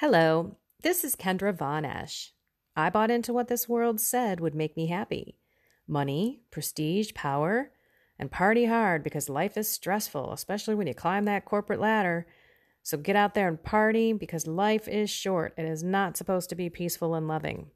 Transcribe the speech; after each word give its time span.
Hello, 0.00 0.56
this 0.82 1.04
is 1.04 1.14
Kendra 1.14 1.54
Von 1.54 1.84
Esch. 1.84 2.32
I 2.74 2.88
bought 2.88 3.10
into 3.10 3.34
what 3.34 3.48
this 3.48 3.68
world 3.68 4.00
said 4.00 4.40
would 4.40 4.54
make 4.54 4.74
me 4.74 4.86
happy 4.86 5.36
money, 5.86 6.40
prestige, 6.50 7.12
power, 7.12 7.70
and 8.18 8.30
party 8.30 8.64
hard 8.64 9.04
because 9.04 9.28
life 9.28 9.58
is 9.58 9.68
stressful, 9.68 10.32
especially 10.32 10.74
when 10.74 10.86
you 10.86 10.94
climb 10.94 11.26
that 11.26 11.44
corporate 11.44 11.80
ladder. 11.80 12.26
So 12.82 12.96
get 12.96 13.14
out 13.14 13.34
there 13.34 13.46
and 13.46 13.62
party 13.62 14.14
because 14.14 14.46
life 14.46 14.88
is 14.88 15.10
short. 15.10 15.52
It 15.58 15.66
is 15.66 15.82
not 15.82 16.16
supposed 16.16 16.48
to 16.48 16.56
be 16.56 16.70
peaceful 16.70 17.14
and 17.14 17.28
loving. 17.28 17.66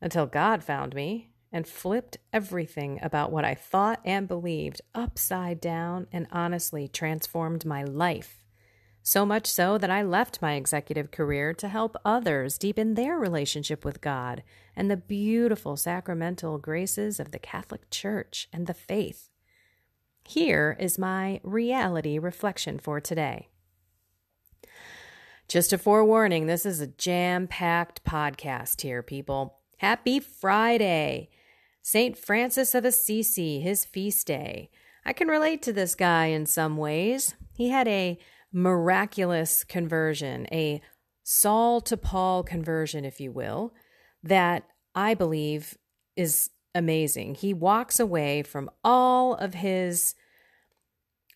Until 0.00 0.26
God 0.26 0.62
found 0.62 0.94
me 0.94 1.32
and 1.50 1.66
flipped 1.66 2.18
everything 2.32 3.00
about 3.02 3.32
what 3.32 3.44
I 3.44 3.56
thought 3.56 3.98
and 4.04 4.28
believed 4.28 4.82
upside 4.94 5.60
down 5.60 6.06
and 6.12 6.28
honestly 6.30 6.86
transformed 6.86 7.66
my 7.66 7.82
life. 7.82 8.44
So 9.08 9.24
much 9.24 9.46
so 9.46 9.78
that 9.78 9.88
I 9.88 10.02
left 10.02 10.42
my 10.42 10.52
executive 10.52 11.10
career 11.10 11.54
to 11.54 11.68
help 11.68 11.96
others 12.04 12.58
deepen 12.58 12.92
their 12.92 13.18
relationship 13.18 13.82
with 13.82 14.02
God 14.02 14.42
and 14.76 14.90
the 14.90 14.98
beautiful 14.98 15.78
sacramental 15.78 16.58
graces 16.58 17.18
of 17.18 17.30
the 17.30 17.38
Catholic 17.38 17.88
Church 17.88 18.50
and 18.52 18.66
the 18.66 18.74
faith. 18.74 19.30
Here 20.26 20.76
is 20.78 20.98
my 20.98 21.40
reality 21.42 22.18
reflection 22.18 22.78
for 22.78 23.00
today. 23.00 23.48
Just 25.48 25.72
a 25.72 25.78
forewarning 25.78 26.44
this 26.44 26.66
is 26.66 26.82
a 26.82 26.86
jam 26.86 27.46
packed 27.46 28.04
podcast 28.04 28.82
here, 28.82 29.02
people. 29.02 29.60
Happy 29.78 30.20
Friday! 30.20 31.30
St. 31.80 32.14
Francis 32.18 32.74
of 32.74 32.84
Assisi, 32.84 33.60
his 33.60 33.86
feast 33.86 34.26
day. 34.26 34.68
I 35.06 35.14
can 35.14 35.28
relate 35.28 35.62
to 35.62 35.72
this 35.72 35.94
guy 35.94 36.26
in 36.26 36.44
some 36.44 36.76
ways. 36.76 37.36
He 37.54 37.70
had 37.70 37.88
a 37.88 38.18
miraculous 38.52 39.64
conversion, 39.64 40.46
a 40.52 40.80
Saul 41.22 41.80
to 41.82 41.96
Paul 41.96 42.42
conversion, 42.42 43.04
if 43.04 43.20
you 43.20 43.30
will, 43.30 43.74
that 44.22 44.64
I 44.94 45.14
believe 45.14 45.76
is 46.16 46.50
amazing. 46.74 47.34
He 47.34 47.52
walks 47.52 48.00
away 48.00 48.42
from 48.42 48.70
all 48.82 49.34
of 49.34 49.54
his 49.54 50.14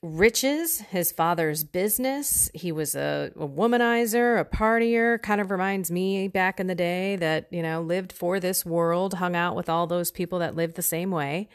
riches, 0.02 0.80
his 0.80 1.12
father's 1.12 1.62
business. 1.62 2.50
He 2.54 2.72
was 2.72 2.94
a, 2.94 3.32
a, 3.36 3.46
womanizer, 3.46 4.40
a 4.40 4.44
partier, 4.44 5.22
kind 5.22 5.40
of 5.40 5.50
reminds 5.50 5.90
me 5.90 6.26
back 6.26 6.58
in 6.58 6.66
the 6.66 6.74
day 6.74 7.16
that, 7.16 7.46
you 7.50 7.62
know, 7.62 7.80
lived 7.80 8.12
for 8.12 8.40
this 8.40 8.66
world, 8.66 9.14
hung 9.14 9.36
out 9.36 9.54
with 9.54 9.68
all 9.68 9.86
those 9.86 10.10
people 10.10 10.40
that 10.40 10.56
lived 10.56 10.74
the 10.74 10.82
same 10.82 11.10
way. 11.10 11.48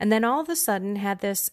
And 0.00 0.10
then 0.10 0.24
all 0.24 0.40
of 0.40 0.48
a 0.48 0.56
sudden 0.56 0.96
had 0.96 1.20
this 1.20 1.50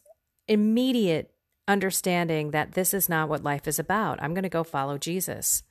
immediate 0.47 1.31
understanding 1.69 2.51
that 2.51 2.73
this 2.73 2.93
is 2.93 3.07
not 3.07 3.29
what 3.29 3.43
life 3.43 3.67
is 3.67 3.79
about. 3.79 4.21
I'm 4.21 4.33
going 4.33 4.43
to 4.43 4.49
go 4.49 4.63
follow 4.63 4.97
Jesus. 4.97 5.63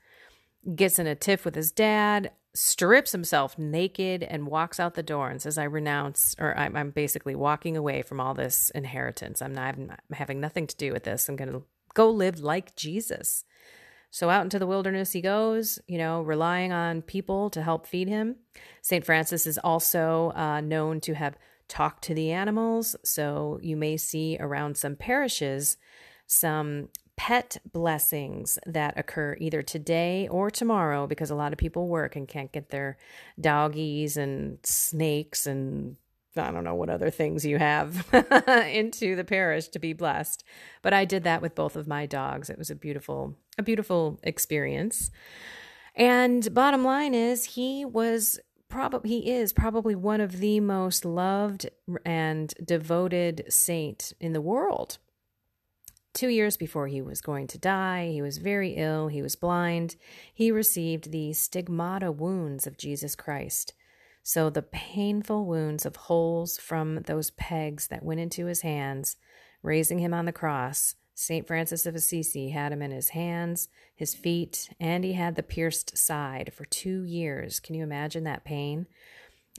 Gets 0.74 0.98
in 0.98 1.06
a 1.06 1.14
tiff 1.14 1.44
with 1.44 1.54
his 1.54 1.72
dad, 1.72 2.30
strips 2.54 3.12
himself 3.12 3.58
naked, 3.58 4.22
and 4.22 4.46
walks 4.46 4.80
out 4.80 4.94
the 4.94 5.02
door 5.02 5.28
and 5.28 5.42
says, 5.42 5.58
I 5.58 5.64
renounce, 5.64 6.36
or 6.38 6.56
I'm, 6.56 6.76
I'm 6.76 6.91
basically 6.91 7.34
walking 7.34 7.76
away 7.76 8.02
from 8.02 8.20
all 8.20 8.32
this 8.32 8.70
inheritance. 8.74 9.42
I'm 9.42 9.54
not 9.54 9.74
I'm 9.74 9.96
having 10.12 10.41
nothing 10.41 10.66
to 10.69 10.76
do 10.76 10.92
with 10.92 11.02
this. 11.04 11.28
I'm 11.28 11.36
going 11.36 11.52
to 11.52 11.64
go 11.94 12.08
live 12.10 12.41
like 12.41 12.76
Jesus. 12.76 13.44
So 14.10 14.30
out 14.30 14.42
into 14.42 14.58
the 14.58 14.66
wilderness 14.66 15.12
he 15.12 15.20
goes, 15.20 15.78
you 15.86 15.98
know, 15.98 16.22
relying 16.22 16.72
on 16.72 17.02
people 17.02 17.50
to 17.50 17.62
help 17.62 17.86
feed 17.86 18.08
him. 18.08 18.36
St. 18.82 19.04
Francis 19.04 19.46
is 19.46 19.58
also 19.58 20.32
uh, 20.34 20.60
known 20.60 21.00
to 21.02 21.14
have 21.14 21.36
talked 21.69 22.05
to 22.05 22.14
the 22.14 22.33
animals. 22.33 22.97
So 23.05 23.58
you 23.62 23.77
may 23.77 23.97
see 23.97 24.36
around 24.41 24.77
some 24.77 24.97
parishes 24.97 25.77
some 26.28 26.88
pet 27.16 27.56
blessings 27.72 28.58
that 28.64 28.97
occur 28.97 29.36
either 29.41 29.60
today 29.60 30.28
or 30.30 30.50
tomorrow 30.50 31.06
because 31.06 31.30
a 31.30 31.34
lot 31.34 31.52
of 31.52 31.58
people 31.58 31.88
work 31.88 32.14
and 32.14 32.28
can't 32.28 32.52
get 32.52 32.69
their 32.69 32.97
doggies 33.41 34.16
and 34.16 34.58
snakes 34.62 35.47
and 35.47 35.97
I 36.36 36.52
don't 36.52 36.62
know 36.62 36.77
what 36.77 36.91
other 36.91 37.10
things 37.10 37.44
you 37.44 37.59
have 37.59 38.06
into 38.71 39.16
the 39.16 39.25
parish 39.25 39.66
to 39.69 39.81
be 39.81 39.92
blessed. 39.92 40.44
But 40.82 40.92
I 40.92 41.04
did 41.04 41.25
that 41.25 41.42
with 41.42 41.56
both 41.56 41.75
of 41.75 41.88
my 41.88 42.06
dogs. 42.06 42.48
It 42.48 42.59
was 42.59 42.71
a 42.71 42.76
beautiful 42.76 43.34
a 43.56 43.62
beautiful 43.62 44.21
experience. 44.22 45.10
And 45.97 46.54
bottom 46.54 46.84
line 46.84 47.15
is 47.15 47.44
he 47.44 47.84
was 47.84 48.38
probably 48.68 49.10
he 49.10 49.30
is 49.32 49.52
probably 49.52 49.94
one 49.94 50.20
of 50.20 50.38
the 50.38 50.60
most 50.60 51.04
loved 51.04 51.68
and 52.04 52.54
devoted 52.64 53.44
saint 53.48 54.12
in 54.20 54.32
the 54.32 54.40
world 54.40 54.98
Two 56.18 56.28
years 56.28 56.56
before 56.56 56.88
he 56.88 57.00
was 57.00 57.20
going 57.20 57.46
to 57.46 57.58
die, 57.58 58.08
he 58.10 58.20
was 58.20 58.38
very 58.38 58.70
ill, 58.70 59.06
he 59.06 59.22
was 59.22 59.36
blind. 59.36 59.94
He 60.34 60.50
received 60.50 61.12
the 61.12 61.32
stigmata 61.32 62.10
wounds 62.10 62.66
of 62.66 62.76
Jesus 62.76 63.14
Christ. 63.14 63.72
So, 64.24 64.50
the 64.50 64.62
painful 64.62 65.46
wounds 65.46 65.86
of 65.86 65.94
holes 65.94 66.58
from 66.58 67.02
those 67.02 67.30
pegs 67.30 67.86
that 67.86 68.02
went 68.02 68.18
into 68.18 68.46
his 68.46 68.62
hands, 68.62 69.16
raising 69.62 70.00
him 70.00 70.12
on 70.12 70.24
the 70.24 70.32
cross, 70.32 70.96
St. 71.20 71.48
Francis 71.48 71.84
of 71.84 71.96
Assisi 71.96 72.50
had 72.50 72.70
him 72.70 72.80
in 72.80 72.92
his 72.92 73.08
hands, 73.08 73.68
his 73.96 74.14
feet, 74.14 74.70
and 74.78 75.02
he 75.02 75.14
had 75.14 75.34
the 75.34 75.42
pierced 75.42 75.98
side 75.98 76.52
for 76.54 76.64
two 76.66 77.02
years. 77.02 77.58
Can 77.58 77.74
you 77.74 77.82
imagine 77.82 78.22
that 78.22 78.44
pain? 78.44 78.86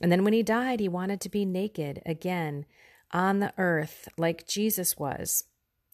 And 0.01 0.09
then 0.09 0.23
when 0.23 0.31
he 0.31 0.41
died, 0.41 0.79
he 0.79 0.87
wanted 0.87 1.19
to 1.19 1.29
be 1.29 1.43
naked 1.43 2.01
again 2.05 2.65
on 3.11 3.39
the 3.39 3.51
earth 3.57 4.07
like 4.17 4.47
Jesus 4.47 4.97
was. 4.97 5.43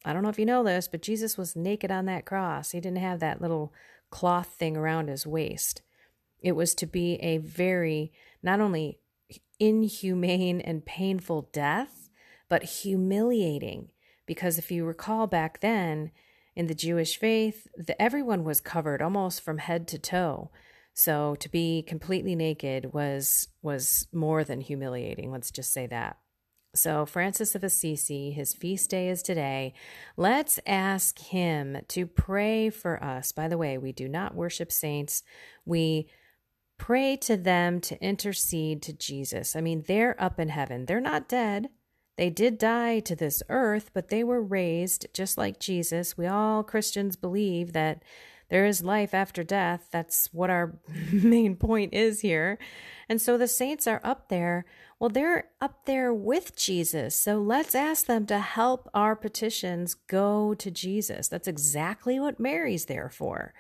I 0.06 0.14
don't 0.14 0.22
know 0.22 0.30
if 0.30 0.38
you 0.38 0.46
know 0.46 0.64
this, 0.64 0.88
but 0.88 1.02
Jesus 1.02 1.36
was 1.36 1.56
naked 1.56 1.90
on 1.90 2.06
that 2.06 2.26
cross. 2.26 2.70
He 2.70 2.80
didn't 2.80 3.00
have 3.00 3.20
that 3.22 3.42
little 3.42 3.74
cloth 4.12 4.50
thing 4.50 4.78
around 4.78 5.08
his 5.08 5.26
waist. 5.26 5.82
It 6.42 6.52
was 6.52 6.76
to 6.76 6.86
be 6.86 7.16
a 7.16 7.40
very, 7.40 8.12
not 8.44 8.62
only 8.62 9.00
inhumane 9.60 10.62
and 10.62 10.86
painful 10.86 11.50
death, 11.52 12.12
but 12.50 12.62
humiliating. 12.62 13.90
Because 14.26 14.58
if 14.58 14.72
you 14.72 14.86
recall 14.86 15.28
back 15.28 15.60
then, 15.60 16.12
in 16.56 16.68
the 16.68 16.76
Jewish 16.76 17.18
faith, 17.18 17.68
the, 17.76 18.00
everyone 18.02 18.44
was 18.44 18.62
covered 18.62 19.02
almost 19.02 19.42
from 19.42 19.58
head 19.58 19.88
to 19.90 20.00
toe. 20.00 20.52
So 20.94 21.36
to 21.36 21.50
be 21.50 21.84
completely 21.84 22.36
naked 22.36 22.94
was 22.94 23.50
was 23.62 24.08
more 24.14 24.46
than 24.46 24.62
humiliating. 24.62 25.32
Let's 25.32 25.52
just 25.52 25.74
say 25.74 25.88
that. 25.88 26.18
So, 26.74 27.06
Francis 27.06 27.56
of 27.56 27.64
Assisi, 27.64 28.32
his 28.32 28.54
feast 28.54 28.90
day 28.90 29.10
is 29.10 29.22
today. 29.22 29.74
Let's 30.18 30.60
ask 30.66 31.18
him 31.20 31.78
to 31.88 32.06
pray 32.06 32.70
for 32.70 33.02
us. 33.02 33.32
By 33.32 33.48
the 33.48 33.58
way, 33.58 33.78
we 33.78 33.94
do 33.94 34.10
not 34.10 34.36
worship 34.36 34.74
saints. 34.74 35.24
We 35.66 36.10
pray 36.78 37.16
to 37.18 37.38
them 37.38 37.80
to 37.80 38.02
intercede 38.04 38.82
to 38.84 38.94
Jesus. 38.94 39.56
I 39.56 39.62
mean, 39.62 39.86
they're 39.88 40.22
up 40.22 40.38
in 40.38 40.50
heaven, 40.50 40.86
they're 40.86 41.00
not 41.00 41.30
dead. 41.30 41.70
They 42.18 42.30
did 42.30 42.58
die 42.58 43.00
to 43.02 43.16
this 43.16 43.44
earth, 43.50 43.92
but 43.94 44.10
they 44.10 44.24
were 44.24 44.42
raised 44.42 45.08
just 45.14 45.38
like 45.38 45.60
Jesus. 45.60 46.18
We 46.18 46.28
all 46.28 46.64
Christians 46.64 47.16
believe 47.16 47.74
that 47.74 48.04
there 48.50 48.66
is 48.66 48.84
life 48.84 49.14
after 49.14 49.44
death. 49.44 49.88
That's 49.92 50.30
what 50.32 50.50
our 50.50 50.78
main 51.12 51.56
point 51.56 51.94
is 51.94 52.22
here. 52.22 52.58
And 53.10 53.22
so 53.22 53.38
the 53.38 53.48
saints 53.48 53.88
are 53.88 54.02
up 54.04 54.30
there. 54.30 54.66
Well, 55.00 55.10
they're 55.10 55.50
up 55.60 55.86
there 55.86 56.14
with 56.14 56.56
Jesus. 56.56 57.16
So 57.20 57.38
let's 57.38 57.76
ask 57.76 58.06
them 58.06 58.26
to 58.28 58.40
help 58.40 58.90
our 58.94 59.16
petitions 59.16 59.94
go 59.94 60.54
to 60.54 60.72
Jesus. 60.72 61.28
That's 61.28 61.48
exactly 61.48 62.20
what 62.20 62.40
Mary's 62.40 62.86
there 62.86 63.10
for, 63.10 63.54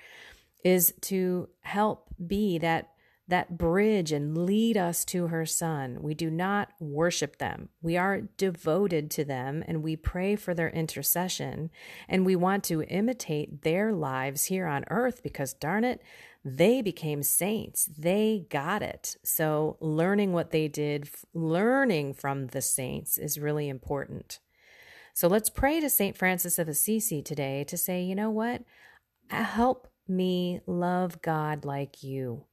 is 0.63 0.93
to 1.01 1.49
help 1.61 2.07
be 2.25 2.57
that 2.59 2.89
that 3.27 3.57
bridge 3.57 4.11
and 4.11 4.37
lead 4.37 4.77
us 4.77 5.03
to 5.05 5.27
her 5.27 5.45
son. 5.45 5.97
We 6.01 6.13
do 6.13 6.29
not 6.29 6.69
worship 6.79 7.37
them. 7.37 7.69
We 7.81 7.97
are 7.97 8.21
devoted 8.37 9.09
to 9.11 9.25
them 9.25 9.63
and 9.67 9.81
we 9.81 9.95
pray 9.95 10.35
for 10.35 10.53
their 10.53 10.69
intercession 10.69 11.71
and 12.07 12.25
we 12.25 12.35
want 12.35 12.63
to 12.65 12.83
imitate 12.83 13.63
their 13.63 13.91
lives 13.91 14.45
here 14.45 14.67
on 14.67 14.85
earth 14.89 15.23
because 15.23 15.53
darn 15.53 15.83
it, 15.83 16.01
they 16.43 16.83
became 16.83 17.23
saints. 17.23 17.89
They 17.97 18.45
got 18.51 18.83
it. 18.83 19.17
So 19.23 19.77
learning 19.79 20.31
what 20.31 20.51
they 20.51 20.67
did, 20.67 21.09
learning 21.33 22.13
from 22.13 22.47
the 22.47 22.61
saints 22.61 23.17
is 23.17 23.39
really 23.39 23.67
important. 23.67 24.39
So 25.15 25.27
let's 25.27 25.49
pray 25.49 25.79
to 25.79 25.89
St. 25.89 26.15
Francis 26.15 26.59
of 26.59 26.67
Assisi 26.67 27.23
today 27.23 27.63
to 27.63 27.77
say, 27.77 28.03
you 28.03 28.13
know 28.13 28.29
what? 28.29 28.61
Help 29.29 29.87
me 30.07 30.61
love 30.67 31.21
God 31.23 31.65
like 31.65 32.03
you. 32.03 32.43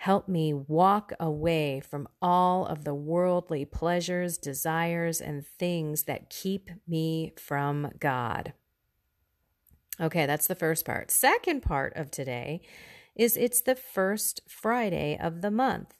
Help 0.00 0.28
me 0.28 0.54
walk 0.54 1.12
away 1.20 1.78
from 1.78 2.08
all 2.22 2.64
of 2.64 2.84
the 2.84 2.94
worldly 2.94 3.66
pleasures, 3.66 4.38
desires, 4.38 5.20
and 5.20 5.46
things 5.46 6.04
that 6.04 6.30
keep 6.30 6.70
me 6.88 7.34
from 7.36 7.90
God. 8.00 8.54
Okay, 10.00 10.24
that's 10.24 10.46
the 10.46 10.54
first 10.54 10.86
part. 10.86 11.10
Second 11.10 11.60
part 11.60 11.94
of 11.96 12.10
today 12.10 12.62
is 13.14 13.36
it's 13.36 13.60
the 13.60 13.74
first 13.74 14.40
Friday 14.48 15.18
of 15.20 15.42
the 15.42 15.50
month. 15.50 15.92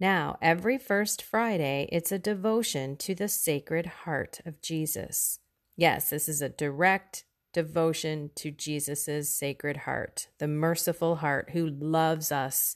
Now, 0.00 0.38
every 0.40 0.78
first 0.78 1.20
Friday, 1.20 1.86
it's 1.92 2.10
a 2.10 2.18
devotion 2.18 2.96
to 2.96 3.14
the 3.14 3.28
Sacred 3.28 3.84
Heart 4.04 4.40
of 4.46 4.62
Jesus. 4.62 5.40
Yes, 5.76 6.08
this 6.08 6.30
is 6.30 6.40
a 6.40 6.48
direct 6.48 7.24
devotion 7.52 8.30
to 8.36 8.50
Jesus' 8.50 9.28
sacred 9.28 9.78
heart, 9.78 10.28
the 10.38 10.48
merciful 10.48 11.16
heart 11.16 11.50
who 11.52 11.66
loves 11.66 12.32
us 12.32 12.74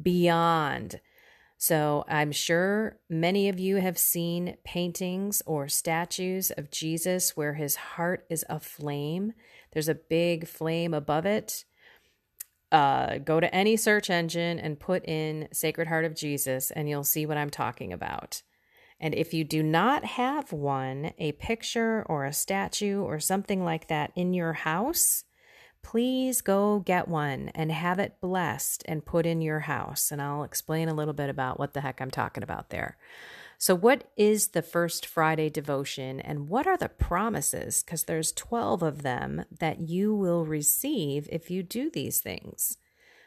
beyond. 0.00 1.00
So 1.58 2.04
I'm 2.08 2.32
sure 2.32 2.98
many 3.08 3.48
of 3.48 3.60
you 3.60 3.76
have 3.76 3.96
seen 3.96 4.56
paintings 4.64 5.42
or 5.46 5.68
statues 5.68 6.50
of 6.50 6.72
Jesus 6.72 7.36
where 7.36 7.54
his 7.54 7.76
heart 7.76 8.26
is 8.28 8.44
aflame. 8.48 9.32
There's 9.72 9.88
a 9.88 9.94
big 9.94 10.48
flame 10.48 10.92
above 10.92 11.24
it. 11.24 11.64
Uh, 12.72 13.18
go 13.18 13.38
to 13.38 13.54
any 13.54 13.76
search 13.76 14.10
engine 14.10 14.58
and 14.58 14.80
put 14.80 15.04
in 15.06 15.46
Sacred 15.52 15.86
Heart 15.86 16.06
of 16.06 16.16
Jesus, 16.16 16.70
and 16.70 16.88
you'll 16.88 17.04
see 17.04 17.26
what 17.26 17.36
I'm 17.36 17.50
talking 17.50 17.92
about. 17.92 18.42
And 18.98 19.14
if 19.14 19.34
you 19.34 19.44
do 19.44 19.62
not 19.62 20.04
have 20.04 20.52
one, 20.52 21.12
a 21.18 21.32
picture 21.32 22.04
or 22.08 22.24
a 22.24 22.32
statue 22.32 23.02
or 23.02 23.20
something 23.20 23.64
like 23.64 23.88
that 23.88 24.10
in 24.16 24.32
your 24.32 24.52
house, 24.52 25.24
please 25.82 26.40
go 26.40 26.80
get 26.80 27.08
one 27.08 27.50
and 27.54 27.70
have 27.70 27.98
it 27.98 28.20
blessed 28.20 28.82
and 28.86 29.04
put 29.04 29.26
in 29.26 29.40
your 29.40 29.60
house. 29.60 30.10
And 30.10 30.22
I'll 30.22 30.44
explain 30.44 30.88
a 30.88 30.94
little 30.94 31.14
bit 31.14 31.28
about 31.28 31.58
what 31.58 31.74
the 31.74 31.80
heck 31.80 32.00
I'm 32.00 32.10
talking 32.10 32.42
about 32.42 32.70
there. 32.70 32.96
So, 33.58 33.76
what 33.76 34.10
is 34.16 34.48
the 34.48 34.62
First 34.62 35.06
Friday 35.06 35.48
devotion 35.48 36.20
and 36.20 36.48
what 36.48 36.66
are 36.66 36.76
the 36.76 36.88
promises? 36.88 37.84
Because 37.84 38.04
there's 38.04 38.32
12 38.32 38.82
of 38.82 39.02
them 39.02 39.44
that 39.56 39.80
you 39.80 40.14
will 40.14 40.44
receive 40.44 41.28
if 41.30 41.48
you 41.48 41.62
do 41.62 41.88
these 41.88 42.18
things. 42.18 42.76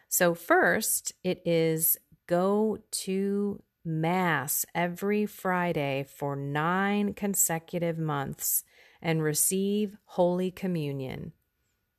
So, 0.10 0.34
first, 0.34 1.14
it 1.24 1.42
is 1.46 1.98
go 2.28 2.80
to 2.92 3.62
Mass 3.86 4.66
every 4.74 5.26
Friday 5.26 6.06
for 6.10 6.36
nine 6.36 7.14
consecutive 7.14 7.98
months 7.98 8.64
and 9.02 9.24
receive 9.24 9.96
Holy 10.04 10.52
Communion. 10.52 11.32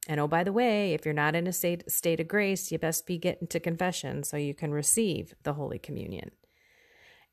And 0.09 0.21
oh, 0.21 0.29
by 0.29 0.45
the 0.45 0.53
way, 0.53 0.95
if 0.95 1.05
you're 1.05 1.15
not 1.15 1.35
in 1.35 1.47
a 1.47 1.53
state, 1.53 1.91
state 1.91 2.21
of 2.21 2.29
grace, 2.29 2.71
you 2.71 2.79
best 2.79 3.07
be 3.07 3.19
getting 3.19 3.49
to 3.49 3.61
confession 3.61 4.23
so 4.23 4.37
you 4.37 4.55
can 4.55 4.73
receive 4.73 5.35
the 5.43 5.55
Holy 5.55 5.79
Communion. 5.79 6.31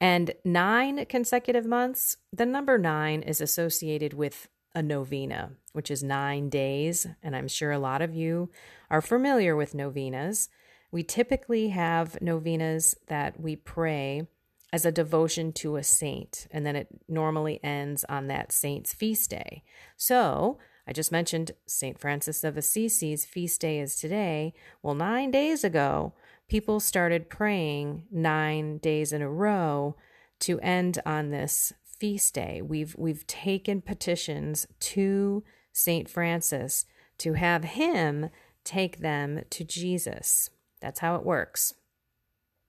And 0.02 0.34
nine 0.44 1.06
consecutive 1.06 1.66
months, 1.66 2.18
the 2.32 2.46
number 2.46 2.78
nine 2.78 3.22
is 3.22 3.40
associated 3.40 4.14
with 4.14 4.48
a 4.76 4.82
novena, 4.82 5.52
which 5.72 5.92
is 5.92 6.04
nine 6.04 6.50
days. 6.50 7.06
And 7.22 7.36
I'm 7.36 7.48
sure 7.48 7.72
a 7.72 7.80
lot 7.80 8.02
of 8.02 8.14
you 8.14 8.50
are 8.90 9.02
familiar 9.02 9.56
with 9.56 9.76
novenas. 9.76 10.50
We 10.92 11.04
typically 11.04 11.70
have 11.70 12.22
novenas 12.22 12.96
that 13.08 13.40
we 13.40 13.56
pray 13.56 14.28
as 14.72 14.86
a 14.86 14.92
devotion 14.92 15.54
to 15.54 15.76
a 15.76 15.84
saint, 15.84 16.48
and 16.50 16.66
then 16.66 16.76
it 16.76 16.88
normally 17.08 17.60
ends 17.64 18.04
on 18.10 18.26
that 18.28 18.52
saint's 18.52 18.92
feast 18.92 19.30
day. 19.30 19.64
So, 19.96 20.58
I 20.88 20.94
just 20.94 21.12
mentioned 21.12 21.52
St. 21.66 21.98
Francis 21.98 22.44
of 22.44 22.58
Assisi's 22.58 23.26
feast 23.26 23.62
day 23.62 23.80
is 23.80 23.96
today. 23.96 24.54
Well, 24.82 24.96
nine 24.96 25.32
days 25.32 25.64
ago, 25.64 26.14
people 26.50 26.80
started 26.80 27.30
praying 27.30 28.04
nine 28.12 28.80
days 28.80 29.14
in 29.14 29.22
a 29.22 29.30
row 29.30 29.96
to 30.42 30.60
end 30.60 31.00
on 31.06 31.30
this 31.30 31.74
feast 32.00 32.34
day. 32.34 32.62
We've 32.62 32.96
we've 32.98 33.26
taken 33.28 33.82
petitions 33.82 34.68
to 34.80 35.44
St. 35.72 36.10
Francis 36.10 36.86
to 37.20 37.34
have 37.34 37.64
him 37.64 38.30
take 38.64 39.00
them 39.00 39.44
to 39.52 39.64
Jesus. 39.64 40.50
That's 40.82 41.00
how 41.00 41.16
it 41.16 41.26
works. 41.26 41.74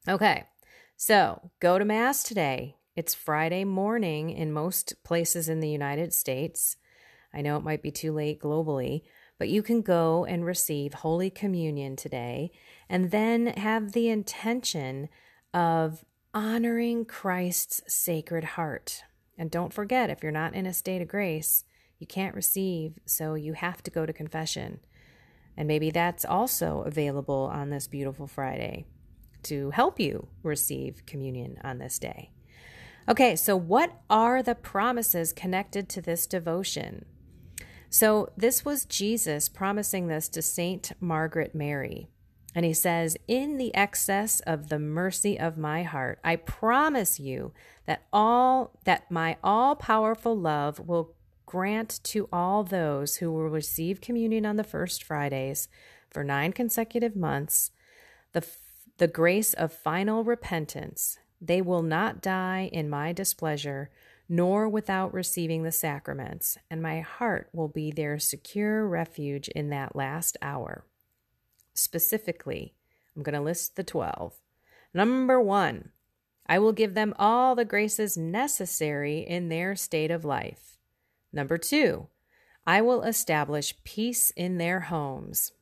Okay. 0.09 0.45
So 0.97 1.51
go 1.61 1.79
to 1.79 1.85
Mass 1.85 2.23
today. 2.23 2.77
It's 2.95 3.15
Friday 3.15 3.65
morning 3.65 4.31
in 4.31 4.53
most 4.53 4.95
places 5.03 5.49
in 5.49 5.59
the 5.59 5.69
United 5.69 6.13
States. 6.13 6.77
I 7.35 7.43
know 7.43 7.57
it 7.57 7.65
might 7.65 7.83
be 7.83 7.91
too 7.91 8.13
late 8.13 8.41
globally, 8.41 9.03
but 9.39 9.49
you 9.49 9.63
can 9.63 9.83
go 9.83 10.25
and 10.25 10.45
receive 10.45 10.95
Holy 10.95 11.31
Communion 11.31 11.97
today 11.97 12.53
and 12.89 13.11
then 13.11 13.49
have 13.49 13.93
the 13.93 14.09
intention 14.09 15.09
of 15.53 16.05
honoring 16.33 17.05
Christ's 17.05 17.83
sacred 17.93 18.45
heart. 18.45 19.03
And 19.37 19.51
don't 19.51 19.73
forget, 19.73 20.11
if 20.11 20.23
you're 20.23 20.33
not 20.33 20.55
in 20.55 20.67
a 20.67 20.73
state 20.73 21.03
of 21.03 21.09
grace, 21.09 21.65
you 21.99 22.07
can't 22.07 22.35
receive, 22.35 22.99
so 23.05 23.35
you 23.35 23.55
have 23.55 23.83
to 23.83 23.91
go 23.91 24.07
to 24.07 24.13
confession. 24.13 24.81
And 25.57 25.67
maybe 25.67 25.91
that's 25.91 26.25
also 26.25 26.83
available 26.83 27.51
on 27.53 27.71
this 27.71 27.87
beautiful 27.87 28.27
Friday 28.27 28.87
to 29.45 29.71
help 29.71 30.01
you 30.01 30.29
receive 30.43 31.07
communion 31.07 31.59
on 31.63 31.79
this 31.79 31.99
day. 31.99 32.31
Okay, 33.09 33.37
so 33.37 33.57
what 33.57 34.01
are 34.09 34.43
the 34.43 34.55
promises 34.55 35.33
connected 35.33 35.89
to 35.91 36.01
this 36.01 36.27
devotion? 36.27 37.05
So, 37.95 38.31
this 38.37 38.65
was 38.65 38.87
Jesus 38.87 39.49
promising 39.49 40.09
this 40.09 40.29
to 40.31 40.43
Saint 40.43 40.91
Margaret 40.99 41.55
Mary. 41.55 42.09
And 42.53 42.65
he 42.65 42.75
says, 42.75 43.17
In 43.29 43.57
the 43.57 43.73
excess 43.73 44.41
of 44.41 44.69
the 44.69 44.81
mercy 44.81 45.39
of 45.39 45.57
my 45.57 45.85
heart, 45.85 46.19
I 46.25 46.35
promise 46.35 47.21
you 47.21 47.53
that 47.87 48.03
all 48.13 48.73
that 48.83 49.13
my 49.13 49.37
all-powerful 49.45 50.37
love 50.37 50.81
will 50.81 51.15
grant 51.47 52.01
to 52.03 52.29
all 52.33 52.65
those 52.65 53.19
who 53.19 53.31
will 53.31 53.49
receive 53.49 54.01
communion 54.01 54.45
on 54.45 54.57
the 54.57 54.65
first 54.65 55.05
Fridays 55.05 55.69
for 56.11 56.25
nine 56.25 56.53
consecutive 56.53 57.15
months 57.15 57.71
the 58.33 58.45
the 58.99 59.07
grace 59.07 59.55
of 59.55 59.73
final 59.73 60.25
repentance. 60.25 61.19
They 61.41 61.63
will 61.63 61.83
not 61.83 62.21
die 62.21 62.71
in 62.73 62.91
my 62.91 63.13
displeasure, 63.13 63.89
nor 64.29 64.69
without 64.69 65.13
receiving 65.13 65.63
the 65.63 65.73
sacraments, 65.73 66.57
and 66.71 66.83
my 66.83 67.01
heart 67.01 67.49
will 67.53 67.69
be 67.69 67.91
their 67.91 68.19
secure 68.19 68.87
refuge 68.87 69.49
in 69.49 69.71
that 69.71 69.95
last 69.95 70.37
hour. 70.41 70.85
Specifically, 71.75 72.75
I'm 73.15 73.23
going 73.23 73.35
to 73.35 73.41
list 73.41 73.77
the 73.77 73.85
12. 73.85 74.35
Number 74.93 75.41
one, 75.41 75.91
I 76.47 76.59
will 76.59 76.73
give 76.73 76.95
them 76.95 77.15
all 77.19 77.55
the 77.55 77.65
graces 77.65 78.17
necessary 78.17 79.21
in 79.21 79.49
their 79.49 79.75
state 79.77 80.11
of 80.11 80.25
life. 80.25 80.79
Number 81.33 81.59
two, 81.59 82.09
I 82.67 82.81
will 82.81 83.03
establish 83.03 83.75
peace 83.85 84.31
in 84.31 84.59
their 84.59 84.81
homes. 84.81 85.53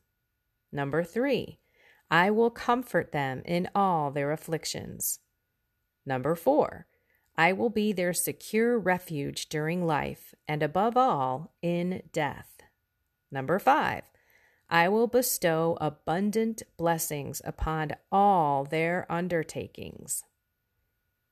Number 0.71 1.03
three, 1.03 1.59
I 2.09 2.29
will 2.29 2.49
comfort 2.49 3.11
them 3.11 3.41
in 3.45 3.69
all 3.73 4.11
their 4.11 4.31
afflictions. 4.31 5.19
Number 6.05 6.35
four, 6.35 6.85
I 7.35 7.51
will 7.53 7.69
be 7.69 7.91
their 7.91 8.13
secure 8.13 8.77
refuge 8.77 9.49
during 9.49 9.85
life 9.85 10.35
and 10.47 10.61
above 10.61 10.95
all 10.95 11.53
in 11.61 12.03
death. 12.11 12.61
Number 13.31 13.57
five, 13.57 14.03
I 14.69 14.87
will 14.89 15.07
bestow 15.07 15.77
abundant 15.81 16.63
blessings 16.77 17.41
upon 17.43 17.91
all 18.11 18.63
their 18.63 19.05
undertakings. 19.11 20.23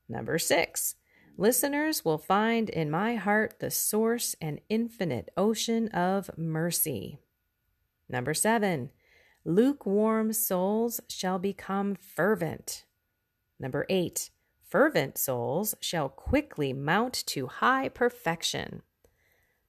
Number 0.10 0.38
six, 0.40 0.96
listeners 1.38 2.04
will 2.04 2.18
find 2.18 2.70
in 2.70 2.90
my 2.90 3.16
heart 3.16 3.60
the 3.60 3.72
source 3.72 4.36
and 4.42 4.60
infinite 4.70 5.30
ocean 5.38 5.88
of 5.90 6.30
mercy. 6.38 7.20
Number 8.10 8.34
seven, 8.34 8.90
Lukewarm 9.46 10.34
souls 10.34 11.00
shall 11.08 11.40
become 11.40 11.96
fervent. 11.96 12.86
Number 13.60 13.86
eight, 13.90 14.30
fervent 14.72 15.18
souls 15.18 15.76
shall 15.82 16.08
quickly 16.08 16.72
mount 16.72 17.14
to 17.28 17.48
high 17.48 17.90
perfection. 17.90 18.82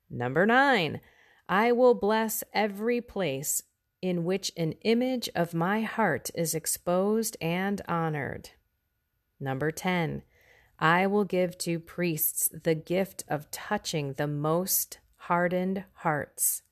Number 0.08 0.46
nine, 0.46 1.00
I 1.48 1.72
will 1.72 1.94
bless 1.94 2.44
every 2.54 3.00
place 3.00 3.64
in 4.00 4.24
which 4.24 4.52
an 4.56 4.72
image 4.82 5.28
of 5.34 5.54
my 5.54 5.82
heart 5.82 6.30
is 6.36 6.54
exposed 6.54 7.36
and 7.40 7.82
honored. 7.88 8.50
Number 9.40 9.72
10, 9.72 10.22
I 10.78 11.06
will 11.08 11.24
give 11.24 11.58
to 11.58 11.80
priests 11.80 12.48
the 12.52 12.76
gift 12.76 13.24
of 13.28 13.50
touching 13.50 14.12
the 14.12 14.28
most 14.28 14.98
hardened 15.16 15.84
hearts. 15.94 16.62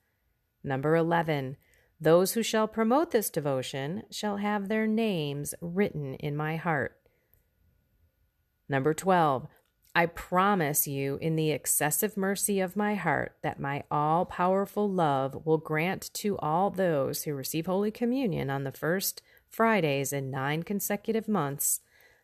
Number 0.62 0.94
11, 0.94 1.56
those 2.00 2.32
who 2.32 2.42
shall 2.42 2.68
promote 2.68 3.10
this 3.10 3.28
devotion 3.28 4.04
shall 4.10 4.36
have 4.36 4.68
their 4.68 4.86
names 4.86 5.54
written 5.60 6.14
in 6.14 6.36
my 6.36 6.56
heart. 6.56 6.99
Number 8.70 8.94
12. 8.94 9.48
I 9.96 10.06
promise 10.06 10.86
you, 10.86 11.18
in 11.20 11.34
the 11.34 11.50
excessive 11.50 12.16
mercy 12.16 12.60
of 12.60 12.76
my 12.76 12.94
heart, 12.94 13.34
that 13.42 13.58
my 13.58 13.82
all 13.90 14.24
powerful 14.24 14.88
love 14.88 15.44
will 15.44 15.58
grant 15.58 16.08
to 16.14 16.38
all 16.38 16.70
those 16.70 17.24
who 17.24 17.34
receive 17.34 17.66
Holy 17.66 17.90
Communion 17.90 18.48
on 18.48 18.62
the 18.62 18.70
first 18.70 19.22
Fridays 19.48 20.12
in 20.12 20.30
nine 20.30 20.62
consecutive 20.62 21.26
months 21.26 21.80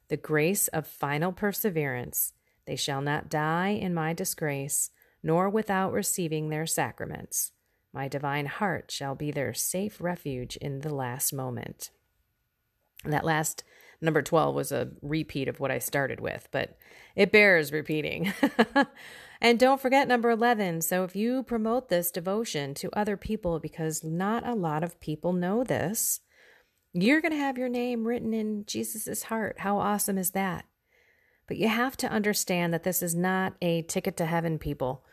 the 0.09 0.17
grace 0.17 0.69
of 0.69 0.87
final 0.87 1.33
perseverance. 1.33 2.33
They 2.65 2.77
shall 2.77 3.01
not 3.01 3.29
die 3.29 3.71
in 3.71 3.93
my 3.93 4.13
disgrace, 4.13 4.91
nor 5.25 5.51
without 5.51 5.93
receiving 5.93 6.49
their 6.49 6.67
sacraments. 6.67 7.51
My 7.93 8.07
divine 8.07 8.47
heart 8.47 8.93
shall 8.93 9.17
be 9.17 9.33
their 9.33 9.53
safe 9.53 10.01
refuge 10.01 10.55
in 10.59 10.83
the 10.83 10.95
last 10.95 11.33
moment. 11.33 11.91
That 13.05 13.25
last 13.25 13.65
number 14.01 14.23
12 14.23 14.55
was 14.55 14.73
a 14.73 14.91
repeat 15.03 15.49
of 15.49 15.61
what 15.61 15.71
I 15.71 15.79
started 15.79 16.21
with, 16.21 16.49
but 16.51 16.77
it 17.15 17.33
bears 17.33 17.73
repeating. 17.73 18.33
And 19.41 19.59
don't 19.59 19.81
forget 19.81 20.09
number 20.09 20.31
11. 20.31 20.83
So 20.83 21.05
if 21.05 21.15
you 21.15 21.43
promote 21.43 21.89
this 21.89 22.11
devotion 22.11 22.75
to 22.75 22.91
other 22.93 23.17
people, 23.17 23.59
because 23.59 24.03
not 24.03 24.47
a 24.47 24.55
lot 24.55 24.83
of 24.83 25.01
people 25.01 25.33
know 25.33 25.63
this, 25.63 26.21
you're 26.93 27.21
going 27.21 27.33
to 27.33 27.39
have 27.39 27.59
your 27.59 27.69
name 27.69 28.07
written 28.07 28.33
in 28.33 28.65
Jesus' 28.67 29.25
heart. 29.25 29.57
How 29.61 29.79
awesome 29.79 30.17
is 30.17 30.31
that? 30.31 30.65
But 31.47 31.59
you 31.59 31.69
have 31.69 31.97
to 31.99 32.09
understand 32.09 32.73
that 32.73 32.83
this 32.83 33.03
is 33.03 33.15
not 33.15 33.55
a 33.61 33.83
ticket 33.83 34.17
to 34.17 34.27
heaven, 34.27 34.59
people. 34.59 35.05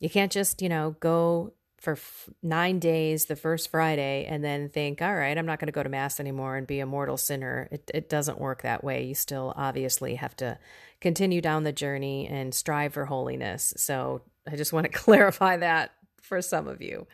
You 0.00 0.10
can't 0.10 0.32
just, 0.32 0.60
you 0.60 0.68
know, 0.68 0.96
go 0.98 1.52
for 1.82 1.94
f- 1.94 2.28
nine 2.44 2.78
days 2.78 3.24
the 3.24 3.34
first 3.34 3.68
Friday 3.68 4.24
and 4.28 4.44
then 4.44 4.68
think, 4.68 5.02
all 5.02 5.16
right, 5.16 5.36
I'm 5.36 5.46
not 5.46 5.58
going 5.58 5.66
to 5.66 5.72
go 5.72 5.82
to 5.82 5.88
Mass 5.88 6.20
anymore 6.20 6.56
and 6.56 6.64
be 6.64 6.78
a 6.78 6.86
mortal 6.86 7.16
sinner. 7.16 7.68
It, 7.72 7.90
it 7.92 8.08
doesn't 8.08 8.38
work 8.38 8.62
that 8.62 8.84
way. 8.84 9.02
You 9.02 9.16
still 9.16 9.52
obviously 9.56 10.14
have 10.14 10.36
to 10.36 10.58
continue 11.00 11.40
down 11.40 11.64
the 11.64 11.72
journey 11.72 12.28
and 12.28 12.54
strive 12.54 12.94
for 12.94 13.06
holiness. 13.06 13.74
So 13.76 14.22
I 14.50 14.54
just 14.54 14.72
want 14.72 14.84
to 14.84 14.92
clarify 14.96 15.56
that 15.56 15.90
for 16.20 16.40
some 16.40 16.68
of 16.68 16.80
you. 16.80 17.08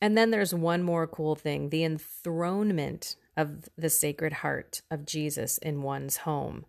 And 0.00 0.16
then 0.16 0.30
there's 0.30 0.54
one 0.54 0.84
more 0.84 1.08
cool 1.08 1.34
thing 1.34 1.70
the 1.70 1.82
enthronement 1.82 3.16
of 3.36 3.68
the 3.76 3.90
Sacred 3.90 4.34
Heart 4.34 4.82
of 4.88 5.04
Jesus 5.04 5.58
in 5.58 5.82
one's 5.82 6.18
home. 6.18 6.64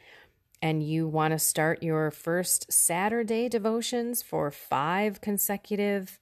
and 0.61 0.81
you 0.81 1.07
want 1.07 1.33
to 1.33 1.39
start 1.39 1.83
your 1.83 2.11
first 2.11 2.71
Saturday 2.71 3.49
devotions 3.49 4.21
for 4.21 4.51
five 4.51 5.19
consecutive 5.19 6.17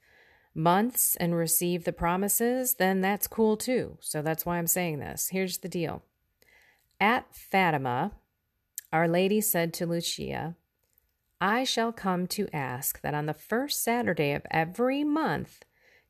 months 0.54 1.16
and 1.16 1.36
receive 1.36 1.84
the 1.84 1.92
promises, 1.92 2.74
then 2.74 3.00
that's 3.00 3.28
cool 3.28 3.56
too. 3.56 3.96
So 4.00 4.22
that's 4.22 4.44
why 4.44 4.58
I'm 4.58 4.66
saying 4.66 4.98
this. 4.98 5.28
Here's 5.30 5.58
the 5.58 5.68
deal 5.68 6.02
At 7.00 7.32
Fatima, 7.32 8.12
Our 8.92 9.06
Lady 9.06 9.40
said 9.40 9.72
to 9.74 9.86
Lucia, 9.86 10.56
I 11.46 11.64
shall 11.64 11.92
come 11.92 12.26
to 12.28 12.48
ask 12.54 13.02
that 13.02 13.12
on 13.12 13.26
the 13.26 13.34
first 13.34 13.84
Saturday 13.84 14.32
of 14.32 14.46
every 14.50 15.04
month, 15.04 15.66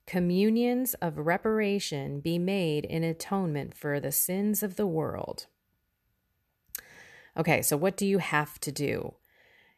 communions 0.06 0.94
of 1.02 1.18
reparation 1.18 2.20
be 2.20 2.38
made 2.38 2.84
in 2.84 3.02
atonement 3.02 3.76
for 3.76 3.98
the 3.98 4.12
sins 4.12 4.62
of 4.62 4.76
the 4.76 4.86
world. 4.86 5.46
Okay, 7.36 7.62
so 7.62 7.76
what 7.76 7.96
do 7.96 8.06
you 8.06 8.18
have 8.18 8.60
to 8.60 8.70
do? 8.70 9.14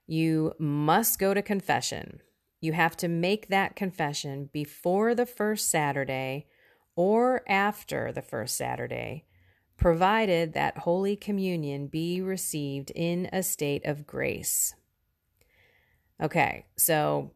You 0.06 0.52
must 0.58 1.18
go 1.18 1.32
to 1.32 1.40
confession. 1.40 2.20
You 2.60 2.74
have 2.74 2.94
to 2.98 3.08
make 3.08 3.48
that 3.48 3.76
confession 3.76 4.50
before 4.52 5.14
the 5.14 5.24
first 5.24 5.70
Saturday 5.70 6.48
or 6.96 7.42
after 7.48 8.12
the 8.12 8.20
first 8.20 8.56
Saturday, 8.56 9.24
provided 9.78 10.52
that 10.52 10.76
Holy 10.76 11.16
Communion 11.16 11.86
be 11.86 12.20
received 12.20 12.92
in 12.94 13.30
a 13.32 13.42
state 13.42 13.86
of 13.86 14.06
grace. 14.06 14.74
Okay, 16.22 16.64
so 16.76 17.32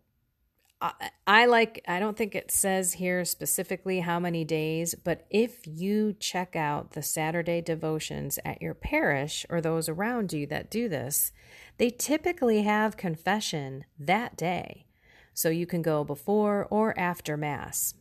I, 0.81 1.11
I, 1.27 1.47
like, 1.47 1.85
I 1.87 2.01
don't 2.01 2.17
think 2.17 2.35
it 2.35 2.51
says 2.51 2.95
here 2.95 3.25
specifically 3.25 4.01
how 4.01 4.19
many 4.19 4.45
days, 4.45 4.95
but 4.95 5.27
if 5.31 5.67
you 5.67 6.15
check 6.19 6.57
out 6.57 6.93
the 6.93 7.03
Saturday 7.03 7.61
devotions 7.61 8.39
at 8.45 8.63
your 8.63 8.75
parish 8.75 9.45
or 9.51 9.61
those 9.61 9.89
around 9.89 10.33
you 10.33 10.47
that 10.47 10.71
do 10.71 10.89
this, 10.89 11.33
they 11.77 11.91
typically 11.91 12.63
have 12.63 12.97
confession 12.97 13.85
that 13.99 14.37
day. 14.37 14.87
So 15.35 15.51
you 15.51 15.67
can 15.67 15.83
go 15.83 16.03
before 16.03 16.67
or 16.71 16.99
after 16.99 17.37
Mass. 17.37 17.95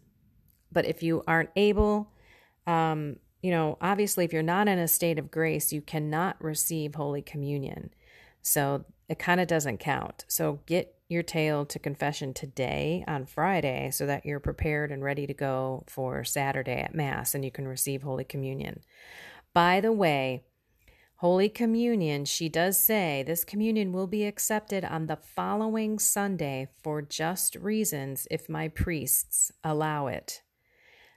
But 0.71 0.85
if 0.85 1.03
you 1.03 1.23
aren't 1.27 1.51
able, 1.55 2.11
um, 2.67 3.17
you 3.41 3.51
know, 3.51 3.77
obviously, 3.81 4.25
if 4.25 4.33
you're 4.33 4.43
not 4.43 4.67
in 4.67 4.79
a 4.79 4.87
state 4.87 5.19
of 5.19 5.31
grace, 5.31 5.71
you 5.71 5.81
cannot 5.81 6.41
receive 6.43 6.95
Holy 6.95 7.21
Communion. 7.21 7.91
So 8.41 8.85
it 9.07 9.19
kind 9.19 9.39
of 9.41 9.47
doesn't 9.47 9.79
count. 9.79 10.25
So 10.27 10.59
get 10.65 10.95
your 11.09 11.23
tail 11.23 11.65
to 11.65 11.79
confession 11.79 12.33
today 12.33 13.03
on 13.07 13.25
Friday 13.25 13.89
so 13.91 14.05
that 14.05 14.25
you're 14.25 14.39
prepared 14.39 14.91
and 14.91 15.03
ready 15.03 15.25
to 15.25 15.33
go 15.33 15.83
for 15.87 16.23
Saturday 16.23 16.81
at 16.81 16.93
Mass 16.93 17.33
and 17.33 17.43
you 17.43 17.51
can 17.51 17.67
receive 17.67 18.03
Holy 18.03 18.23
Communion. 18.23 18.81
By 19.53 19.81
the 19.81 19.91
way, 19.91 20.43
Holy 21.15 21.49
Communion, 21.49 22.23
she 22.23 22.47
does 22.47 22.79
say 22.79 23.23
this 23.25 23.43
communion 23.43 23.91
will 23.91 24.07
be 24.07 24.23
accepted 24.25 24.85
on 24.85 25.07
the 25.07 25.17
following 25.17 25.99
Sunday 25.99 26.69
for 26.81 27.01
just 27.01 27.55
reasons 27.55 28.25
if 28.31 28.47
my 28.47 28.69
priests 28.69 29.51
allow 29.63 30.07
it. 30.07 30.43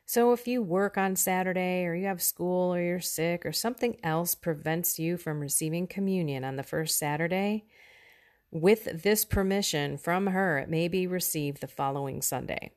So 0.04 0.32
if 0.32 0.46
you 0.46 0.62
work 0.62 0.98
on 0.98 1.16
Saturday 1.16 1.84
or 1.84 1.94
you 1.94 2.06
have 2.06 2.20
school 2.20 2.74
or 2.74 2.80
you're 2.80 3.00
sick 3.00 3.46
or 3.46 3.52
something 3.52 3.96
else 4.02 4.34
prevents 4.34 4.98
you 4.98 5.16
from 5.16 5.40
receiving 5.40 5.86
communion 5.86 6.44
on 6.44 6.56
the 6.56 6.62
first 6.62 6.98
Saturday, 6.98 7.64
with 8.50 9.02
this 9.02 9.24
permission 9.24 9.96
from 9.96 10.26
her, 10.26 10.58
it 10.58 10.68
may 10.68 10.86
be 10.86 11.06
received 11.06 11.60
the 11.60 11.66
following 11.66 12.20
Sunday. 12.20 12.72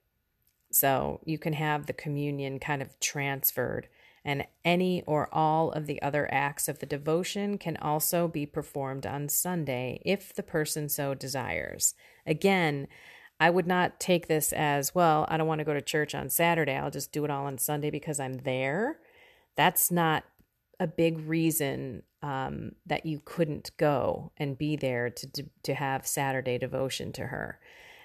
So 0.72 1.20
you 1.26 1.38
can 1.38 1.54
have 1.54 1.86
the 1.86 1.94
communion 1.94 2.60
kind 2.60 2.82
of 2.82 3.00
transferred, 3.00 3.88
and 4.24 4.46
any 4.64 5.04
or 5.04 5.30
all 5.34 5.72
of 5.72 5.86
the 5.86 6.02
other 6.02 6.28
acts 6.32 6.68
of 6.68 6.80
the 6.80 6.86
devotion 6.86 7.58
can 7.58 7.78
also 7.78 8.28
be 8.28 8.46
performed 8.46 9.06
on 9.06 9.30
Sunday 9.30 10.02
if 10.06 10.34
the 10.34 10.44
person 10.44 10.90
so 10.90 11.14
desires. 11.14 11.94
Again, 12.26 12.88
I 13.40 13.50
would 13.50 13.68
not 13.68 14.00
take 14.00 14.28
this 14.28 14.54
as, 14.54 14.96
well, 14.96 15.26
I 15.28 15.38
don't 15.38 15.48
want 15.48 15.60
to 15.60 15.66
go 15.66 15.74
to 15.74 15.82
church 15.82 16.16
on 16.16 16.30
Saturday. 16.30 16.74
I'll 16.74 16.92
just 16.92 17.12
do 17.12 17.26
it 17.26 17.32
all 17.32 17.46
on 17.46 17.58
Sunday 17.58 17.90
because 17.90 18.20
I'm 18.20 18.40
there. 18.40 19.00
That's 19.56 19.92
not 19.92 20.24
a 20.80 20.88
big 20.88 21.20
reason 21.28 22.04
um, 22.22 22.74
that 22.86 23.06
you 23.06 23.22
couldn't 23.24 23.72
go 23.78 24.32
and 24.38 24.58
be 24.58 24.76
there 24.76 25.10
to, 25.10 25.32
to, 25.32 25.44
to 25.64 25.74
have 25.74 26.08
Saturday 26.08 26.58
devotion 26.58 27.12
to 27.14 27.28
her. 27.28 27.60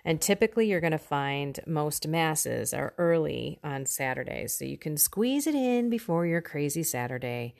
And 0.05 0.21
typically, 0.21 0.69
you're 0.69 0.81
going 0.81 0.93
to 0.93 0.99
find 0.99 1.61
most 1.67 2.09
masses 2.09 2.73
are 2.73 2.95
early 2.97 3.61
on 3.63 3.87
Saturdays, 3.87 4.57
so 4.57 4.65
you 4.65 4.79
can 4.79 4.97
squeeze 4.97 5.47
it 5.47 5.55
in 5.55 5.91
before 5.91 6.27
your 6.27 6.41
crazy 6.41 6.83
Saturday 6.83 7.55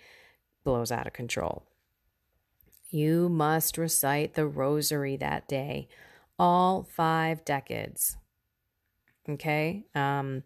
blows 0.65 0.91
out 0.91 1.07
of 1.07 1.13
control. 1.13 1.67
You 2.89 3.29
must 3.29 3.79
recite 3.79 4.35
the 4.35 4.47
rosary 4.47 5.17
that 5.19 5.49
day, 5.49 5.89
all 6.41 6.83
five 6.83 7.45
decades. 7.45 8.17
Okay? 9.29 9.85
Um, 9.95 10.43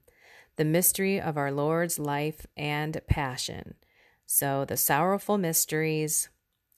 the 0.56 0.64
mystery 0.64 1.20
of 1.20 1.38
our 1.38 1.52
Lord's 1.52 1.98
life 1.98 2.46
and 2.56 3.00
passion. 3.08 3.74
So, 4.26 4.64
the 4.64 4.76
sorrowful 4.76 5.38
mysteries, 5.38 6.28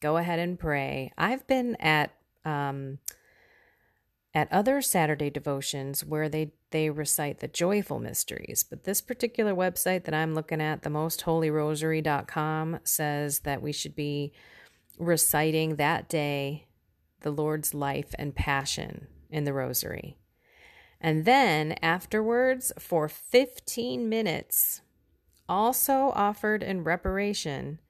go 0.01 0.19
ahead 0.19 0.39
and 0.39 0.59
pray. 0.59 1.13
I've 1.17 1.47
been 1.47 1.77
at 1.77 2.13
um, 2.45 2.99
at 4.35 4.53
other 4.53 4.83
Saturday 4.83 5.31
devotions 5.31 6.05
where 6.05 6.29
they 6.29 6.53
they 6.71 6.91
recite 6.91 7.39
the 7.39 7.49
joyful 7.49 7.99
mysteries, 7.99 8.65
but 8.69 8.85
this 8.85 9.01
particular 9.01 9.55
website 9.55 10.05
that 10.05 10.15
I'm 10.15 10.35
looking 10.35 10.61
at, 10.61 10.83
the 10.83 10.91
mostholyrosary.com, 10.91 12.81
says 12.85 13.41
that 13.41 13.63
we 13.63 13.73
should 13.73 13.95
be 13.95 14.33
reciting 14.99 15.77
that 15.77 16.09
day 16.09 16.66
the 17.27 17.33
Lord's 17.33 17.75
life 17.75 18.15
and 18.21 18.37
passion 18.37 19.09
in 19.31 19.43
the 19.43 19.53
rosary. 19.53 20.17
And 21.01 21.25
then 21.25 21.73
afterwards, 21.83 22.73
for 22.79 23.09
15 23.09 24.09
minutes, 24.09 24.81
also 25.49 26.13
offered 26.15 26.63
in 26.63 26.85
reparation, 26.85 27.81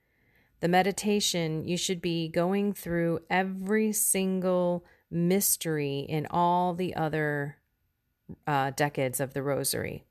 the 0.60 0.68
meditation, 0.68 1.68
you 1.68 1.76
should 1.76 2.00
be 2.00 2.28
going 2.28 2.72
through 2.72 3.18
every 3.28 3.92
single 3.92 4.86
mystery 5.10 5.98
in 6.08 6.26
all 6.30 6.72
the 6.72 6.94
other 6.96 7.58
uh, 8.46 8.70
decades 8.70 9.20
of 9.20 9.34
the 9.34 9.42
rosary. 9.42 10.06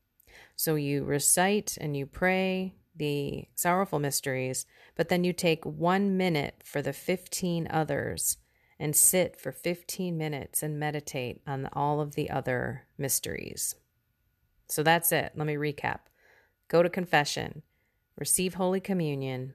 So 0.56 0.76
you 0.76 1.04
recite 1.04 1.80
and 1.82 1.98
you 1.98 2.06
pray 2.06 2.76
the 2.96 3.48
sorrowful 3.56 3.98
mysteries, 3.98 4.68
but 4.96 5.10
then 5.10 5.24
you 5.24 5.34
take 5.34 5.66
one 5.66 6.16
minute 6.16 6.62
for 6.64 6.84
the 6.84 6.94
15 6.94 7.68
others 7.72 8.38
and 8.80 8.96
sit 8.96 9.40
for 9.40 9.52
15 9.52 10.18
minutes 10.18 10.62
and 10.62 10.80
meditate 10.80 11.42
on 11.48 11.70
all 11.74 12.02
of 12.02 12.16
the 12.16 12.30
other 12.30 12.84
mysteries. 12.98 13.76
So 14.68 14.84
that's 14.84 15.12
it. 15.12 15.34
Let 15.36 15.48
me 15.48 15.56
recap 15.56 16.00
go 16.68 16.82
to 16.82 16.90
confession, 16.90 17.62
receive 18.18 18.56
Holy 18.56 18.80
Communion, 18.80 19.54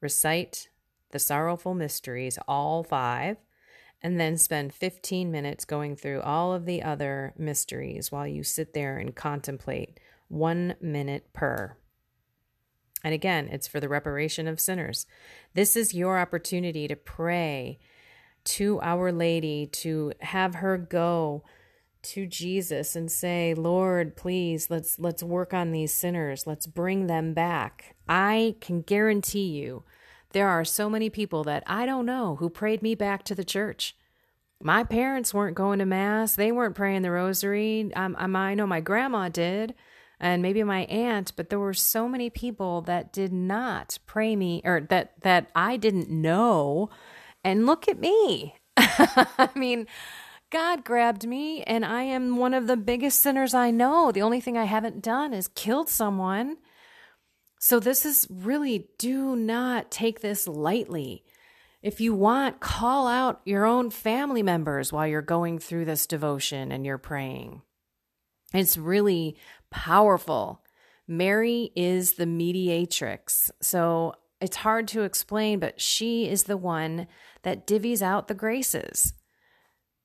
recite 0.00 0.68
the 1.10 1.18
sorrowful 1.18 1.74
mysteries, 1.74 2.38
all 2.46 2.84
five, 2.84 3.38
and 4.00 4.20
then 4.20 4.36
spend 4.36 4.72
15 4.72 5.30
minutes 5.30 5.64
going 5.64 5.96
through 5.96 6.20
all 6.20 6.52
of 6.52 6.64
the 6.64 6.82
other 6.82 7.32
mysteries 7.36 8.12
while 8.12 8.26
you 8.26 8.44
sit 8.44 8.74
there 8.74 8.98
and 8.98 9.16
contemplate 9.16 9.98
one 10.28 10.76
minute 10.80 11.32
per. 11.32 11.76
And 13.02 13.14
again, 13.14 13.48
it's 13.50 13.66
for 13.66 13.80
the 13.80 13.88
reparation 13.88 14.46
of 14.46 14.60
sinners. 14.60 15.06
This 15.54 15.76
is 15.76 15.94
your 15.94 16.18
opportunity 16.18 16.88
to 16.88 16.96
pray 16.96 17.78
to 18.44 18.80
Our 18.82 19.12
Lady, 19.12 19.66
to 19.66 20.12
have 20.20 20.56
her 20.56 20.76
go 20.78 21.44
to 22.02 22.26
Jesus 22.26 22.94
and 22.94 23.10
say, 23.10 23.54
"Lord, 23.54 24.16
please, 24.16 24.70
let's 24.70 24.98
let's 24.98 25.22
work 25.22 25.54
on 25.54 25.70
these 25.72 25.92
sinners. 25.92 26.46
Let's 26.46 26.66
bring 26.66 27.06
them 27.06 27.34
back." 27.34 27.96
I 28.08 28.56
can 28.60 28.82
guarantee 28.82 29.46
you 29.46 29.84
there 30.34 30.48
are 30.48 30.64
so 30.64 30.90
many 30.90 31.08
people 31.08 31.44
that 31.44 31.62
I 31.66 31.86
don't 31.86 32.04
know 32.04 32.36
who 32.36 32.50
prayed 32.50 32.82
me 32.82 32.94
back 32.94 33.22
to 33.24 33.34
the 33.34 33.44
church. 33.44 33.96
My 34.60 34.82
parents 34.82 35.32
weren't 35.32 35.56
going 35.56 35.78
to 35.78 35.86
mass. 35.86 36.34
They 36.34 36.52
weren't 36.52 36.74
praying 36.74 37.02
the 37.02 37.10
rosary. 37.10 37.90
Um, 37.94 38.16
I 38.18 38.54
know 38.54 38.66
my 38.66 38.80
grandma 38.80 39.28
did 39.28 39.74
and 40.20 40.42
maybe 40.42 40.62
my 40.62 40.84
aunt, 40.86 41.32
but 41.36 41.50
there 41.50 41.58
were 41.58 41.74
so 41.74 42.08
many 42.08 42.30
people 42.30 42.80
that 42.82 43.12
did 43.12 43.32
not 43.32 43.98
pray 44.06 44.34
me 44.34 44.60
or 44.64 44.80
that 44.90 45.20
that 45.20 45.50
I 45.54 45.76
didn't 45.76 46.10
know. 46.10 46.90
And 47.44 47.66
look 47.66 47.88
at 47.88 48.00
me. 48.00 48.56
I 48.76 49.50
mean, 49.54 49.86
God 50.50 50.84
grabbed 50.84 51.26
me 51.26 51.62
and 51.64 51.84
I 51.84 52.02
am 52.04 52.36
one 52.36 52.54
of 52.54 52.66
the 52.66 52.76
biggest 52.76 53.20
sinners 53.20 53.54
I 53.54 53.70
know. 53.70 54.10
The 54.10 54.22
only 54.22 54.40
thing 54.40 54.56
I 54.56 54.64
haven't 54.64 55.02
done 55.02 55.34
is 55.34 55.48
killed 55.48 55.88
someone. 55.88 56.56
So 57.60 57.80
this 57.80 58.04
is 58.04 58.26
really 58.30 58.88
do 58.98 59.36
not 59.36 59.90
take 59.90 60.20
this 60.20 60.46
lightly. 60.46 61.24
If 61.82 62.00
you 62.00 62.14
want, 62.14 62.60
call 62.60 63.06
out 63.06 63.42
your 63.44 63.66
own 63.66 63.90
family 63.90 64.42
members 64.42 64.92
while 64.92 65.06
you're 65.06 65.22
going 65.22 65.58
through 65.58 65.84
this 65.84 66.06
devotion 66.06 66.72
and 66.72 66.86
you're 66.86 66.98
praying. 66.98 67.62
It's 68.54 68.78
really 68.78 69.36
powerful. 69.70 70.62
Mary 71.06 71.72
is 71.76 72.14
the 72.14 72.26
mediatrix. 72.26 73.50
So 73.60 74.14
it's 74.44 74.58
hard 74.58 74.86
to 74.88 75.02
explain, 75.04 75.58
but 75.58 75.80
she 75.80 76.28
is 76.28 76.44
the 76.44 76.58
one 76.58 77.06
that 77.44 77.66
divvies 77.66 78.02
out 78.02 78.28
the 78.28 78.34
graces. 78.34 79.14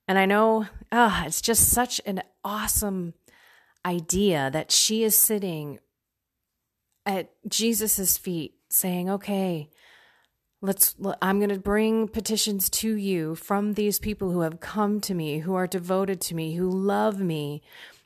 And 0.07 0.17
I 0.17 0.25
know 0.25 0.67
ah, 0.93 1.25
it's 1.25 1.41
just 1.41 1.67
such 1.69 1.99
an 2.05 2.23
awesome 2.43 3.15
idea 3.85 4.49
that 4.51 4.71
she 4.71 5.03
is 5.03 5.15
sitting 5.15 5.79
at 7.05 7.31
Jesus's 7.49 8.17
feet 8.17 8.55
saying, 8.69 9.09
"Okay, 9.09 9.69
let's 10.61 10.95
I'm 11.21 11.39
going 11.39 11.49
to 11.49 11.59
bring 11.59 12.07
petitions 12.07 12.69
to 12.81 12.95
you 12.95 13.35
from 13.35 13.73
these 13.73 13.99
people 13.99 14.31
who 14.31 14.41
have 14.41 14.61
come 14.61 15.01
to 15.01 15.13
me, 15.13 15.39
who 15.39 15.53
are 15.55 15.67
devoted 15.67 16.21
to 16.21 16.35
me, 16.35 16.55
who 16.55 16.69
love 16.69 17.19
me, 17.19 17.61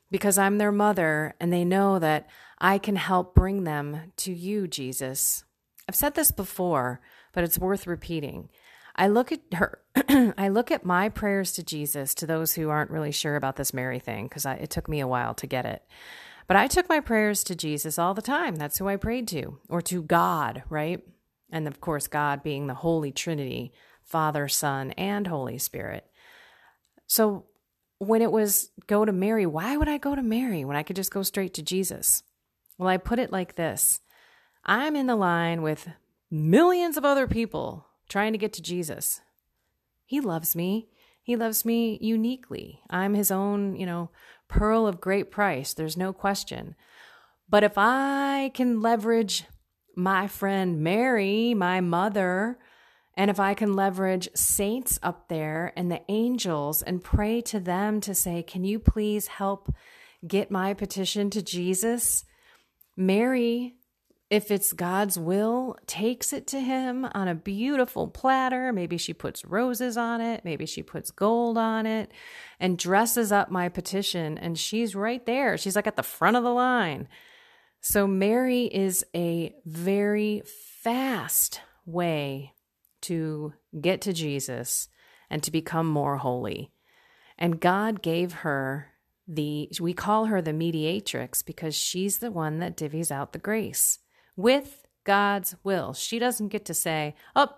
because 0.10 0.39
I'm 0.39 0.58
their 0.58 0.72
mother 0.72 1.36
and 1.39 1.54
they 1.54 1.63
know 1.63 2.00
that 2.00 2.28
I 2.58 2.80
can 2.80 2.96
help 2.96 3.36
bring 3.36 3.65
them 3.65 4.13
to 4.17 4.34
you, 4.34 4.67
Jesus. 4.67 5.43
I've 5.88 5.96
said 5.96 6.15
this 6.15 6.32
before, 6.32 7.02
but 7.34 7.43
it's 7.43 7.60
worth 7.60 7.88
repeating. 7.88 8.50
I 8.96 9.08
look 9.08 9.32
at 9.32 9.41
her, 9.54 9.80
I 10.38 10.50
look 10.50 10.72
at 10.72 10.86
my 10.86 11.10
prayers 11.10 11.52
to 11.54 11.63
Jesus 11.63 12.13
to 12.15 12.28
those 12.28 12.54
who 12.54 12.69
aren't 12.69 12.91
really 12.91 13.12
sure 13.12 13.36
about 13.36 13.56
this 13.56 13.74
Mary 13.74 14.00
thing, 14.00 14.28
because 14.28 14.46
it 14.46 14.69
took 14.69 14.88
me 14.88 15.00
a 15.00 15.08
while 15.08 15.34
to 15.36 15.48
get 15.48 15.65
it. 15.65 15.84
But 16.48 16.58
I 16.58 16.67
took 16.67 16.89
my 16.89 17.00
prayers 17.00 17.43
to 17.46 17.56
Jesus 17.56 17.98
all 17.98 18.13
the 18.13 18.22
time. 18.22 18.56
That's 18.56 18.78
who 18.78 18.88
I 18.88 18.98
prayed 18.98 19.28
to, 19.30 19.60
or 19.69 19.82
to 19.84 20.04
God, 20.04 20.63
right? 20.69 21.02
And 21.52 21.67
of 21.67 21.82
course, 21.82 22.08
God 22.08 22.43
being 22.43 22.67
the 22.67 22.74
Holy 22.74 23.12
Trinity 23.12 23.72
Father, 24.04 24.48
Son, 24.50 24.91
and 24.91 25.26
Holy 25.26 25.58
Spirit. 25.58 26.06
So 27.08 27.46
when 28.00 28.22
it 28.22 28.32
was 28.32 28.69
go 28.88 29.06
to 29.06 29.12
Mary, 29.12 29.46
why 29.46 29.78
would 29.78 29.88
I 29.88 29.98
go 29.98 30.13
to 30.13 30.22
Mary 30.22 30.65
when 30.65 30.76
I 30.76 30.84
could 30.84 30.96
just 30.96 31.12
go 31.12 31.24
straight 31.24 31.54
to 31.56 31.62
Jesus? 31.62 32.24
Well, 32.78 32.89
I 32.89 32.98
put 32.98 33.19
it 33.19 33.32
like 33.32 33.56
this 33.56 34.02
I'm 34.65 34.95
in 34.95 35.08
the 35.08 35.15
line 35.15 35.62
with 35.62 35.89
millions 36.32 36.97
of 36.97 37.04
other 37.06 37.28
people 37.28 37.88
trying 38.08 38.32
to 38.32 38.38
get 38.38 38.54
to 38.54 38.62
Jesus. 38.62 39.21
He 40.06 40.21
loves 40.21 40.56
me. 40.56 40.89
He 41.21 41.36
loves 41.36 41.65
me 41.65 41.97
uniquely. 42.02 42.82
I'm 42.89 43.13
his 43.13 43.32
own, 43.32 43.76
you 43.76 43.86
know, 43.86 44.10
pearl 44.47 44.88
of 44.88 45.02
great 45.02 45.32
price. 45.32 45.73
There's 45.73 45.97
no 45.97 46.13
question. 46.13 46.76
But 47.49 47.63
if 47.63 47.73
I 47.78 48.52
can 48.54 48.82
leverage 48.82 49.45
my 49.95 50.28
friend 50.28 50.82
Mary, 50.82 51.54
my 51.54 51.82
mother, 51.82 52.58
and 53.15 53.30
if 53.30 53.39
I 53.39 53.54
can 53.54 53.73
leverage 53.73 54.30
saints 54.34 54.99
up 55.04 55.28
there 55.28 55.71
and 55.76 55.91
the 55.91 56.02
angels 56.10 56.82
and 56.82 57.04
pray 57.04 57.41
to 57.41 57.60
them 57.60 58.02
to 58.02 58.15
say, 58.15 58.43
Can 58.43 58.63
you 58.63 58.80
please 58.80 59.28
help 59.28 59.73
get 60.26 60.49
my 60.49 60.73
petition 60.73 61.30
to 61.32 61.41
Jesus? 61.41 62.26
Mary, 62.97 63.76
if 64.34 64.50
it's 64.50 64.74
God's 64.74 65.19
will, 65.19 65.78
takes 65.86 66.34
it 66.34 66.48
to 66.48 66.60
him 66.60 67.06
on 67.13 67.28
a 67.28 67.36
beautiful 67.36 68.08
platter. 68.08 68.74
Maybe 68.74 68.98
she 68.98 69.13
puts 69.13 69.46
roses 69.46 69.96
on 69.96 70.22
it, 70.22 70.43
maybe 70.43 70.65
she 70.65 70.82
puts 70.82 71.12
gold 71.12 71.56
on 71.56 71.86
it, 71.86 72.12
and 72.60 72.76
dresses 72.76 73.32
up 73.32 73.52
my 73.52 73.69
petition. 73.69 74.39
And 74.39 74.58
she's 74.58 74.96
right 74.96 75.24
there. 75.28 75.56
She's 75.56 75.76
like 75.76 75.86
at 75.86 75.98
the 75.98 76.02
front 76.02 76.36
of 76.36 76.41
the 76.41 76.50
line. 76.52 77.08
So, 77.80 78.08
Mary 78.08 78.63
is 78.63 79.06
a 79.15 79.54
very 79.65 80.41
fast 80.82 81.62
way 81.86 82.54
to 83.02 83.54
get 83.80 84.02
to 84.02 84.13
Jesus 84.13 84.88
and 85.30 85.43
to 85.43 85.52
become 85.52 85.86
more 85.86 86.17
holy. 86.17 86.72
And 87.38 87.62
God 87.62 88.02
gave 88.02 88.34
her 88.34 88.93
the, 89.28 89.69
we 89.80 89.93
call 89.93 90.26
her 90.26 90.41
the 90.41 90.54
mediatrix 90.54 91.43
because 91.43 91.76
she's 91.76 92.17
the 92.17 92.32
one 92.32 92.58
that 92.60 92.76
divvies 92.76 93.12
out 93.12 93.34
the 93.34 93.38
grace 93.38 94.00
with 94.36 94.86
God's 95.04 95.56
will. 95.63 95.93
She 95.93 96.19
doesn't 96.19 96.50
get 96.50 96.65
to 96.65 96.74
say, 96.74 97.15
oh, 97.36 97.50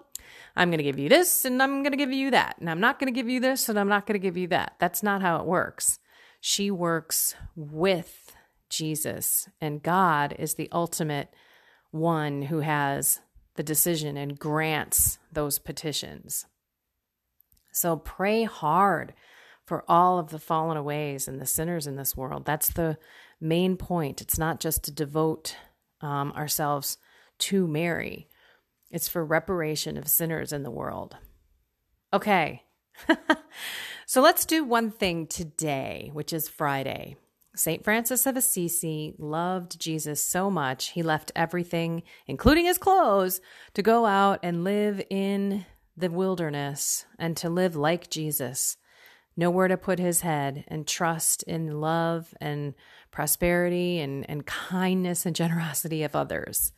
I'm 0.56 0.70
going 0.70 0.80
to 0.80 0.84
give 0.84 1.00
you 1.00 1.10
this 1.10 1.46
and 1.46 1.62
I'm 1.62 1.84
going 1.84 1.92
to 1.92 1.98
give 1.98 2.12
you 2.12 2.32
that. 2.32 2.58
And 2.60 2.70
I'm 2.70 2.80
not 2.80 3.00
going 3.00 3.14
to 3.14 3.18
give 3.18 3.30
you 3.30 3.40
this 3.40 3.70
and 3.70 3.80
I'm 3.80 3.90
not 3.90 4.08
going 4.08 4.20
to 4.20 4.26
give 4.26 4.38
you 4.38 4.48
that. 4.48 4.76
That's 4.80 5.04
not 5.04 5.22
how 5.22 5.38
it 5.38 5.46
works. 5.46 6.00
She 6.40 6.70
works 6.72 7.36
with 7.56 8.36
Jesus, 8.70 9.48
and 9.62 9.82
God 9.82 10.36
is 10.38 10.56
the 10.56 10.70
ultimate 10.72 11.34
one 11.92 12.44
who 12.44 12.60
has 12.60 13.20
the 13.56 13.64
decision 13.64 14.18
and 14.18 14.38
grants 14.38 15.18
those 15.32 15.60
petitions. 15.60 16.46
So 17.72 17.98
pray 17.98 18.44
hard 18.44 19.14
for 19.66 19.84
all 19.88 20.20
of 20.20 20.30
the 20.30 20.40
fallen 20.40 20.78
aways 20.78 21.28
and 21.28 21.40
the 21.40 21.46
sinners 21.46 21.88
in 21.88 21.96
this 21.96 22.18
world. 22.18 22.46
That's 22.46 22.70
the 22.70 22.98
main 23.40 23.78
point. 23.78 24.22
It's 24.22 24.38
not 24.38 24.60
just 24.60 24.84
to 24.84 24.92
devote 24.92 25.56
um, 26.06 26.32
ourselves 26.34 26.98
to 27.40 27.68
Mary, 27.68 28.30
it's 28.92 29.10
for 29.10 29.26
reparation 29.26 29.98
of 29.98 30.08
sinners 30.08 30.54
in 30.54 30.64
the 30.64 30.72
world. 30.72 31.18
Okay. 32.14 32.64
so 34.06 34.22
let's 34.22 34.46
do 34.46 34.64
one 34.64 34.92
thing 34.92 35.28
today, 35.28 36.12
which 36.14 36.32
is 36.32 36.48
Friday. 36.48 37.18
St. 37.56 37.84
Francis 37.84 38.26
of 38.26 38.38
Assisi 38.38 39.16
loved 39.18 39.80
Jesus 39.80 40.22
so 40.22 40.52
much, 40.52 40.90
he 40.90 41.02
left 41.02 41.32
everything, 41.36 42.04
including 42.28 42.66
his 42.66 42.78
clothes, 42.78 43.42
to 43.74 43.82
go 43.82 44.06
out 44.06 44.40
and 44.44 44.64
live 44.64 45.02
in 45.10 45.66
the 45.98 46.10
wilderness 46.10 47.06
and 47.18 47.36
to 47.38 47.50
live 47.50 47.76
like 47.76 48.10
Jesus. 48.10 48.78
Nowhere 49.38 49.70
to 49.70 49.78
put 49.78 50.00
his 50.00 50.22
head 50.22 50.66
and 50.68 50.88
trust 50.88 51.44
in 51.44 51.80
love 51.82 52.34
and 52.40 52.74
prosperity 53.16 54.00
and, 54.00 54.30
and 54.30 54.46
kindness 54.46 55.26
and 55.26 55.36
generosity 55.36 56.04
of 56.04 56.16
others. 56.16 56.74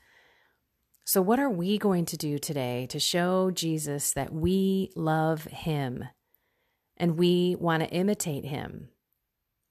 So, 1.04 1.21
what 1.21 1.39
are 1.39 1.50
we 1.50 1.78
going 1.78 2.06
to 2.06 2.17
do 2.17 2.38
today 2.38 2.86
to 2.91 3.00
show 3.00 3.50
Jesus 3.50 4.13
that 4.13 4.32
we 4.32 4.91
love 4.95 5.45
him 5.45 6.06
and 6.95 7.17
we 7.17 7.56
want 7.60 7.82
to 7.84 7.89
imitate 7.89 8.45
him? 8.45 8.89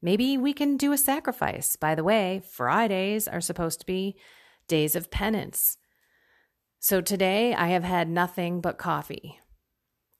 Maybe 0.02 0.37
we 0.37 0.52
can 0.52 0.76
do 0.76 0.92
a 0.92 0.98
sacrifice. 0.98 1.76
By 1.76 1.94
the 1.94 2.05
way, 2.05 2.42
Fridays 2.50 3.29
are 3.29 3.40
supposed 3.40 3.81
to 3.81 3.87
be 3.87 4.16
days 4.66 4.96
of 4.96 5.11
penance. 5.11 5.79
So 6.81 7.00
today 7.00 7.55
I 7.55 7.68
have 7.68 7.85
had 7.85 8.09
nothing 8.09 8.61
but 8.61 8.79
coffee, 8.79 9.38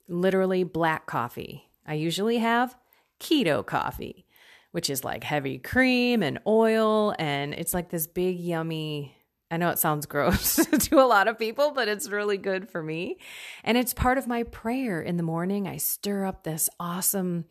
literally 0.07 0.63
black 0.63 1.05
coffee. 1.07 1.69
I 1.85 1.95
usually 1.95 2.37
have 2.37 2.75
keto 3.19 3.65
coffee, 3.65 4.26
which 4.71 4.89
is 4.89 5.03
like 5.03 5.23
heavy 5.23 5.57
cream 5.57 6.23
and 6.23 6.39
oil, 6.45 7.15
and 7.19 7.53
it's 7.53 7.73
like 7.73 7.89
this 7.89 8.07
big, 8.07 8.39
yummy. 8.39 9.15
I 9.49 9.57
know 9.57 9.69
it 9.69 9.79
sounds 9.79 10.05
gross 10.07 10.55
to 10.79 10.99
a 10.99 11.07
lot 11.07 11.27
of 11.27 11.39
people, 11.39 11.71
but 11.71 11.87
it's 11.87 12.09
really 12.09 12.37
good 12.37 12.69
for 12.69 12.81
me. 12.83 13.17
And 13.63 13.77
it's 13.77 13.93
part 13.93 14.17
of 14.17 14.27
my 14.27 14.43
prayer 14.43 15.01
in 15.01 15.17
the 15.17 15.23
morning. 15.23 15.67
I 15.67 15.77
stir 15.77 16.25
up 16.25 16.43
this 16.43 16.69
awesome 16.79 17.45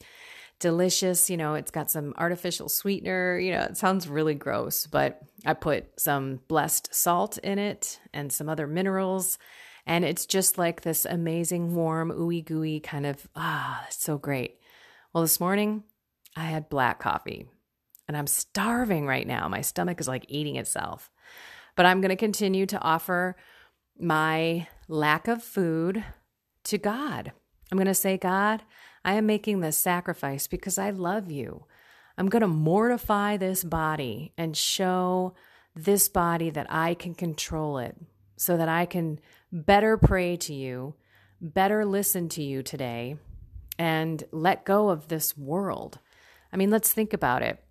delicious. 0.59 1.29
You 1.31 1.37
know, 1.37 1.55
it's 1.55 1.71
got 1.71 1.91
some 1.91 2.15
artificial 2.17 2.69
sweetener. 2.69 3.39
You 3.39 3.53
know, 3.53 3.63
it 3.63 3.77
sounds 3.77 4.09
really 4.09 4.35
gross, 4.35 4.87
but 4.87 5.21
I 5.45 5.55
put 5.55 6.01
some 6.01 6.41
blessed 6.49 6.95
salt 6.95 7.39
in 7.39 7.59
it 7.59 8.01
and 8.13 8.33
some 8.33 8.49
other 8.49 8.67
minerals. 8.67 9.39
And 9.87 10.05
it's 10.05 10.27
just 10.27 10.59
like 10.59 10.81
this 10.81 11.05
amazing, 11.05 11.75
warm, 11.75 12.11
ooey 12.11 12.45
gooey 12.45 12.81
kind 12.81 13.07
of, 13.07 13.27
ah, 13.37 13.85
it's 13.87 14.03
so 14.03 14.19
great. 14.19 14.59
Well, 15.13 15.23
this 15.23 15.41
morning 15.41 15.85
I 16.37 16.44
had 16.44 16.68
black 16.68 17.01
coffee 17.01 17.49
and 18.07 18.16
I'm 18.16 18.27
starving 18.27 19.07
right 19.07 19.27
now. 19.27 19.49
My 19.49 19.62
stomach 19.62 20.01
is 20.01 20.09
like 20.09 20.27
eating 20.29 20.57
itself. 20.57 21.11
But 21.75 21.87
I'm 21.87 22.01
going 22.01 22.11
to 22.11 22.16
continue 22.16 22.66
to 22.66 22.81
offer 22.81 23.37
my 23.99 24.68
lack 24.88 25.29
of 25.29 25.42
food 25.42 26.05
to 26.64 26.79
God. 26.79 27.33
I'm 27.70 27.79
going 27.79 27.87
to 27.87 27.94
say, 27.94 28.16
God, 28.16 28.62
I 29.05 29.14
am 29.14 29.27
making 29.27 29.61
this 29.61 29.77
sacrifice 29.77 30.46
because 30.46 30.79
I 30.79 30.90
love 30.90 31.31
you. 31.31 31.64
I'm 32.18 32.29
going 32.29 32.42
to 32.42 32.49
mortify 32.49 33.37
this 33.37 33.64
body 33.64 34.33
and 34.38 34.57
show 34.57 35.35
this 35.75 36.09
body 36.09 36.51
that 36.51 36.66
I 36.70 36.94
can 36.94 37.14
control 37.14 37.79
it 37.79 37.96
so 38.37 38.57
that 38.57 38.68
I 38.68 38.87
can 38.87 39.20
better 39.53 39.99
pray 39.99 40.37
to 40.37 40.55
you, 40.55 40.94
better 41.40 41.85
listen 41.85 42.29
to 42.31 42.42
you 42.42 42.62
today, 42.62 43.16
and 43.79 44.25
let 44.33 44.64
go 44.64 44.88
of 44.88 45.09
this 45.09 45.37
world. 45.37 45.99
I 46.53 46.57
mean, 46.57 46.71
let's 46.71 46.93
think 46.93 47.13
about 47.13 47.43
it. 47.43 47.63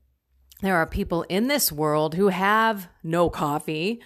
There 0.62 0.78
are 0.78 0.86
people 0.86 1.24
in 1.24 1.48
this 1.48 1.72
world 1.72 2.16
who 2.16 2.30
have 2.30 2.88
no 3.04 3.30
coffee, 3.30 4.02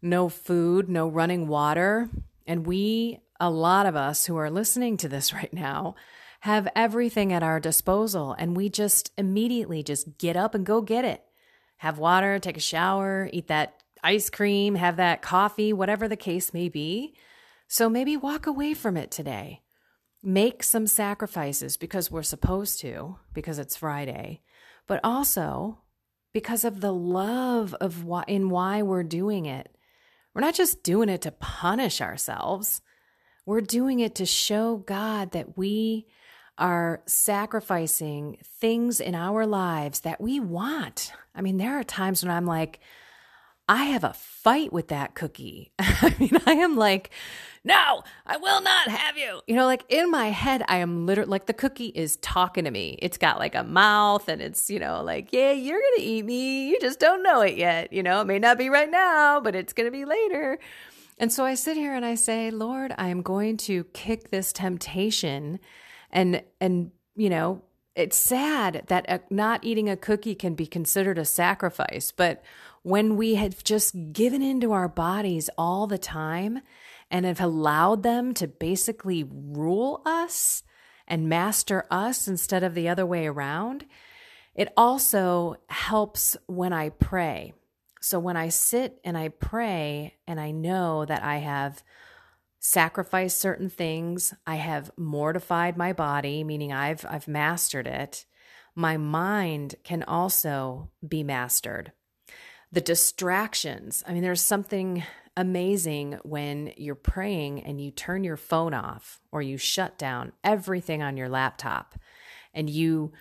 no 0.00 0.28
food, 0.28 0.88
no 0.88 1.08
running 1.08 1.48
water. 1.48 2.08
And 2.46 2.66
we, 2.66 3.18
a 3.38 3.50
lot 3.50 3.86
of 3.86 3.96
us 3.96 4.26
who 4.26 4.36
are 4.36 4.50
listening 4.50 4.96
to 4.98 5.08
this 5.08 5.32
right 5.34 5.52
now, 5.52 5.94
have 6.40 6.68
everything 6.74 7.32
at 7.32 7.42
our 7.42 7.60
disposal 7.60 8.34
and 8.38 8.56
we 8.56 8.70
just 8.70 9.12
immediately 9.18 9.82
just 9.82 10.16
get 10.16 10.36
up 10.36 10.54
and 10.54 10.64
go 10.64 10.80
get 10.80 11.04
it. 11.04 11.22
Have 11.78 11.98
water, 11.98 12.38
take 12.38 12.56
a 12.56 12.60
shower, 12.60 13.28
eat 13.32 13.48
that 13.48 13.82
ice 14.02 14.30
cream, 14.30 14.74
have 14.74 14.96
that 14.96 15.22
coffee, 15.22 15.72
whatever 15.72 16.08
the 16.08 16.16
case 16.16 16.54
may 16.54 16.68
be. 16.68 17.14
So 17.68 17.88
maybe 17.88 18.16
walk 18.16 18.46
away 18.46 18.74
from 18.74 18.96
it 18.96 19.10
today. 19.10 19.60
Make 20.22 20.62
some 20.62 20.86
sacrifices 20.86 21.76
because 21.76 22.10
we're 22.10 22.22
supposed 22.22 22.80
to, 22.80 23.16
because 23.32 23.58
it's 23.58 23.76
Friday, 23.76 24.42
but 24.86 25.00
also 25.02 25.78
because 26.32 26.64
of 26.64 26.80
the 26.80 26.92
love 26.92 27.74
of 27.80 28.04
why 28.04 28.24
in 28.28 28.50
why 28.50 28.82
we're 28.82 29.02
doing 29.02 29.46
it. 29.46 29.74
We're 30.34 30.42
not 30.42 30.54
just 30.54 30.82
doing 30.82 31.08
it 31.08 31.22
to 31.22 31.32
punish 31.32 32.00
ourselves. 32.00 32.82
We're 33.46 33.62
doing 33.62 34.00
it 34.00 34.14
to 34.16 34.26
show 34.26 34.76
God 34.76 35.32
that 35.32 35.56
we 35.56 36.06
are 36.58 37.02
sacrificing 37.06 38.36
things 38.60 39.00
in 39.00 39.14
our 39.14 39.46
lives 39.46 40.00
that 40.00 40.20
we 40.20 40.38
want. 40.38 41.12
I 41.34 41.40
mean, 41.40 41.56
there 41.56 41.78
are 41.78 41.84
times 41.84 42.22
when 42.22 42.30
I'm 42.30 42.46
like, 42.46 42.80
I 43.70 43.84
have 43.84 44.02
a 44.02 44.12
fight 44.14 44.72
with 44.72 44.88
that 44.88 45.14
cookie. 45.14 45.70
I 45.78 46.12
mean, 46.18 46.32
I 46.44 46.54
am 46.54 46.76
like, 46.76 47.10
no, 47.62 48.02
I 48.26 48.36
will 48.36 48.60
not 48.60 48.88
have 48.88 49.16
you. 49.16 49.42
You 49.46 49.54
know, 49.54 49.64
like 49.64 49.84
in 49.88 50.10
my 50.10 50.30
head, 50.30 50.64
I 50.66 50.78
am 50.78 51.06
literally 51.06 51.30
like 51.30 51.46
the 51.46 51.52
cookie 51.52 51.92
is 51.94 52.16
talking 52.16 52.64
to 52.64 52.72
me. 52.72 52.98
It's 53.00 53.16
got 53.16 53.38
like 53.38 53.54
a 53.54 53.62
mouth 53.62 54.28
and 54.28 54.42
it's, 54.42 54.70
you 54.70 54.80
know, 54.80 55.04
like, 55.04 55.28
yeah, 55.32 55.52
you're 55.52 55.78
going 55.78 55.98
to 55.98 56.02
eat 56.02 56.24
me. 56.24 56.68
You 56.68 56.80
just 56.80 56.98
don't 56.98 57.22
know 57.22 57.42
it 57.42 57.56
yet. 57.56 57.92
You 57.92 58.02
know, 58.02 58.20
it 58.22 58.26
may 58.26 58.40
not 58.40 58.58
be 58.58 58.68
right 58.68 58.90
now, 58.90 59.38
but 59.38 59.54
it's 59.54 59.72
going 59.72 59.86
to 59.86 59.92
be 59.92 60.04
later. 60.04 60.58
And 61.16 61.32
so 61.32 61.44
I 61.44 61.54
sit 61.54 61.76
here 61.76 61.94
and 61.94 62.04
I 62.04 62.16
say, 62.16 62.50
Lord, 62.50 62.92
I 62.98 63.06
am 63.06 63.22
going 63.22 63.56
to 63.58 63.84
kick 63.92 64.30
this 64.32 64.52
temptation 64.52 65.60
and 66.10 66.42
and 66.60 66.90
you 67.14 67.30
know 67.30 67.62
it's 67.94 68.16
sad 68.16 68.84
that 68.88 69.04
uh, 69.08 69.18
not 69.30 69.62
eating 69.62 69.88
a 69.88 69.96
cookie 69.96 70.34
can 70.34 70.54
be 70.54 70.66
considered 70.66 71.18
a 71.18 71.24
sacrifice 71.24 72.10
but 72.10 72.42
when 72.82 73.16
we 73.16 73.34
have 73.34 73.62
just 73.62 73.94
given 74.12 74.42
into 74.42 74.72
our 74.72 74.88
bodies 74.88 75.50
all 75.58 75.86
the 75.86 75.98
time 75.98 76.60
and 77.10 77.26
have 77.26 77.40
allowed 77.40 78.02
them 78.02 78.32
to 78.34 78.46
basically 78.46 79.24
rule 79.30 80.00
us 80.04 80.62
and 81.06 81.28
master 81.28 81.84
us 81.90 82.28
instead 82.28 82.62
of 82.62 82.74
the 82.74 82.88
other 82.88 83.04
way 83.04 83.26
around 83.26 83.84
it 84.54 84.72
also 84.76 85.56
helps 85.68 86.36
when 86.46 86.72
i 86.72 86.88
pray 86.88 87.52
so 88.00 88.18
when 88.18 88.36
i 88.36 88.48
sit 88.48 89.00
and 89.04 89.18
i 89.18 89.28
pray 89.28 90.14
and 90.26 90.40
i 90.40 90.50
know 90.50 91.04
that 91.04 91.22
i 91.22 91.38
have 91.38 91.82
sacrificed 92.60 93.40
certain 93.40 93.70
things. 93.70 94.34
I 94.46 94.56
have 94.56 94.92
mortified 94.96 95.76
my 95.76 95.92
body, 95.92 96.44
meaning 96.44 96.72
I've 96.72 97.04
I've 97.08 97.26
mastered 97.26 97.86
it. 97.86 98.26
My 98.74 98.96
mind 98.96 99.74
can 99.82 100.02
also 100.04 100.90
be 101.06 101.24
mastered. 101.24 101.92
The 102.72 102.80
distractions. 102.80 104.04
I 104.06 104.12
mean, 104.12 104.22
there's 104.22 104.42
something 104.42 105.02
amazing 105.36 106.18
when 106.22 106.72
you're 106.76 106.94
praying 106.94 107.64
and 107.64 107.80
you 107.80 107.90
turn 107.90 108.24
your 108.24 108.36
phone 108.36 108.74
off 108.74 109.20
or 109.32 109.42
you 109.42 109.56
shut 109.56 109.96
down 109.96 110.32
everything 110.42 111.02
on 111.02 111.16
your 111.16 111.28
laptop 111.28 111.94
and 112.52 112.68
you 112.68 113.12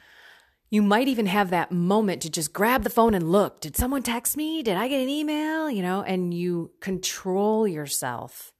you 0.72 0.82
might 0.84 1.08
even 1.08 1.26
have 1.28 1.50
that 1.50 1.72
moment 1.72 2.22
to 2.22 2.30
just 2.30 2.52
grab 2.52 2.84
the 2.84 2.90
phone 2.90 3.14
and 3.14 3.32
look 3.32 3.62
did 3.62 3.78
someone 3.78 4.02
text 4.02 4.36
me 4.36 4.64
did 4.64 4.76
i 4.76 4.88
get 4.88 5.02
an 5.02 5.08
email 5.08 5.70
you 5.70 5.84
know 5.84 6.02
and 6.02 6.34
you 6.34 6.72
control 6.82 7.68
yourself 7.68 8.52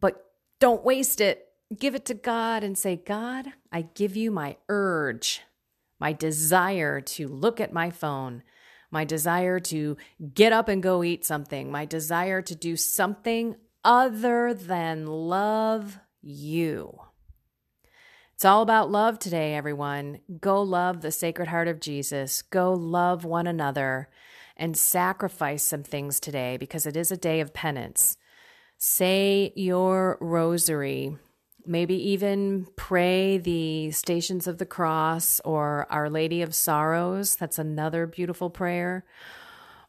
but 0.00 0.24
don't 0.60 0.84
waste 0.84 1.20
it. 1.20 1.48
Give 1.76 1.94
it 1.94 2.04
to 2.06 2.14
God 2.14 2.62
and 2.62 2.76
say, 2.76 2.96
God, 2.96 3.46
I 3.72 3.82
give 3.94 4.16
you 4.16 4.30
my 4.30 4.56
urge, 4.68 5.42
my 5.98 6.12
desire 6.12 7.00
to 7.00 7.28
look 7.28 7.60
at 7.60 7.72
my 7.72 7.90
phone, 7.90 8.42
my 8.94 9.04
desire 9.04 9.58
to 9.58 9.96
get 10.32 10.52
up 10.52 10.68
and 10.68 10.82
go 10.82 11.02
eat 11.02 11.26
something, 11.26 11.70
my 11.70 11.84
desire 11.84 12.40
to 12.40 12.54
do 12.54 12.76
something 12.76 13.56
other 13.84 14.54
than 14.54 15.04
love 15.04 15.98
you. 16.22 16.98
It's 18.34 18.44
all 18.44 18.62
about 18.62 18.90
love 18.90 19.18
today, 19.18 19.54
everyone. 19.54 20.20
Go 20.40 20.62
love 20.62 21.02
the 21.02 21.10
Sacred 21.10 21.48
Heart 21.48 21.68
of 21.68 21.80
Jesus. 21.80 22.40
Go 22.40 22.72
love 22.72 23.24
one 23.24 23.48
another 23.48 24.08
and 24.56 24.76
sacrifice 24.76 25.64
some 25.64 25.82
things 25.82 26.20
today 26.20 26.56
because 26.56 26.86
it 26.86 26.96
is 26.96 27.10
a 27.10 27.16
day 27.16 27.40
of 27.40 27.52
penance. 27.52 28.16
Say 28.78 29.52
your 29.56 30.18
rosary. 30.20 31.18
Maybe 31.66 31.94
even 32.10 32.66
pray 32.76 33.38
the 33.38 33.90
Stations 33.90 34.46
of 34.46 34.58
the 34.58 34.66
Cross 34.66 35.40
or 35.44 35.86
Our 35.90 36.10
Lady 36.10 36.42
of 36.42 36.54
Sorrows. 36.54 37.36
That's 37.36 37.58
another 37.58 38.06
beautiful 38.06 38.50
prayer. 38.50 39.04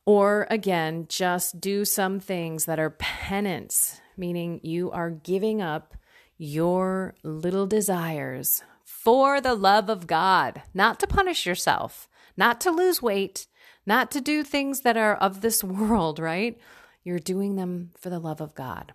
Or 0.05 0.47
again, 0.49 1.07
just 1.09 1.59
do 1.59 1.83
some 1.83 2.19
things 2.19 2.65
that 2.65 2.79
are 2.79 2.91
penance, 2.91 3.99
meaning 4.15 4.61
you 4.63 4.91
are 4.91 5.09
giving 5.09 5.61
up 5.61 5.95
your 6.38 7.15
little 7.23 7.65
desires 7.67 8.63
for 8.83 9.41
the 9.41 9.55
love 9.55 9.89
of 9.89 10.07
God, 10.07 10.61
not 10.73 10.99
to 10.99 11.07
punish 11.07 11.45
yourself, 11.45 12.07
not 12.38 12.61
to 12.61 12.71
lose 12.71 13.01
weight, 13.01 13.47
not 13.85 14.11
to 14.11 14.21
do 14.21 14.43
things 14.43 14.81
that 14.81 14.97
are 14.97 15.15
of 15.15 15.41
this 15.41 15.63
world, 15.63 16.19
right? 16.19 16.59
You're 17.03 17.19
doing 17.19 17.55
them 17.55 17.91
for 17.97 18.09
the 18.09 18.19
love 18.19 18.41
of 18.41 18.55
God. 18.55 18.93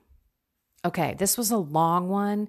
Okay, 0.85 1.15
this 1.19 1.37
was 1.37 1.51
a 1.51 1.59
long 1.59 2.09
one, 2.09 2.49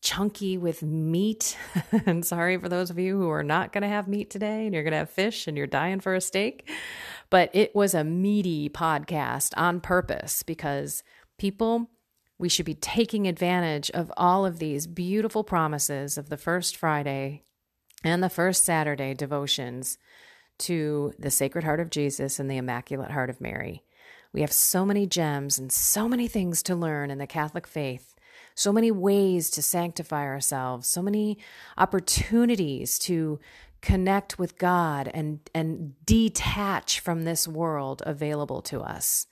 chunky 0.00 0.58
with 0.58 0.82
meat. 0.82 1.56
and 2.06 2.24
sorry 2.24 2.56
for 2.58 2.68
those 2.68 2.90
of 2.90 2.98
you 2.98 3.18
who 3.18 3.30
are 3.30 3.42
not 3.42 3.72
going 3.72 3.82
to 3.82 3.88
have 3.88 4.08
meat 4.08 4.30
today 4.30 4.64
and 4.64 4.74
you're 4.74 4.82
going 4.82 4.92
to 4.92 4.98
have 4.98 5.10
fish 5.10 5.46
and 5.46 5.56
you're 5.56 5.66
dying 5.66 6.00
for 6.00 6.14
a 6.14 6.20
steak. 6.20 6.68
But 7.30 7.50
it 7.52 7.74
was 7.74 7.94
a 7.94 8.04
meaty 8.04 8.68
podcast 8.68 9.52
on 9.56 9.80
purpose 9.80 10.42
because 10.42 11.02
people, 11.38 11.90
we 12.38 12.48
should 12.48 12.66
be 12.66 12.74
taking 12.74 13.26
advantage 13.26 13.90
of 13.90 14.12
all 14.16 14.46
of 14.46 14.58
these 14.58 14.86
beautiful 14.86 15.44
promises 15.44 16.16
of 16.16 16.28
the 16.28 16.36
first 16.36 16.76
Friday 16.76 17.42
and 18.04 18.22
the 18.22 18.30
first 18.30 18.64
Saturday 18.64 19.14
devotions 19.14 19.98
to 20.58 21.12
the 21.18 21.30
Sacred 21.30 21.64
Heart 21.64 21.80
of 21.80 21.90
Jesus 21.90 22.38
and 22.38 22.50
the 22.50 22.56
Immaculate 22.56 23.10
Heart 23.10 23.30
of 23.30 23.40
Mary. 23.40 23.84
We 24.32 24.40
have 24.42 24.52
so 24.52 24.84
many 24.84 25.06
gems 25.06 25.58
and 25.58 25.72
so 25.72 26.08
many 26.08 26.28
things 26.28 26.62
to 26.64 26.74
learn 26.74 27.10
in 27.10 27.18
the 27.18 27.26
Catholic 27.26 27.66
faith, 27.66 28.14
so 28.58 28.72
many 28.72 28.90
ways 28.90 29.50
to 29.50 29.62
sanctify 29.62 30.24
ourselves, 30.24 30.88
so 30.88 31.00
many 31.00 31.38
opportunities 31.76 32.98
to 32.98 33.38
connect 33.82 34.36
with 34.36 34.58
God 34.58 35.08
and 35.14 35.38
and 35.54 35.94
detach 36.04 36.98
from 36.98 37.22
this 37.22 37.46
world 37.46 38.02
available 38.04 38.60
to 38.62 38.80
us. 38.80 39.28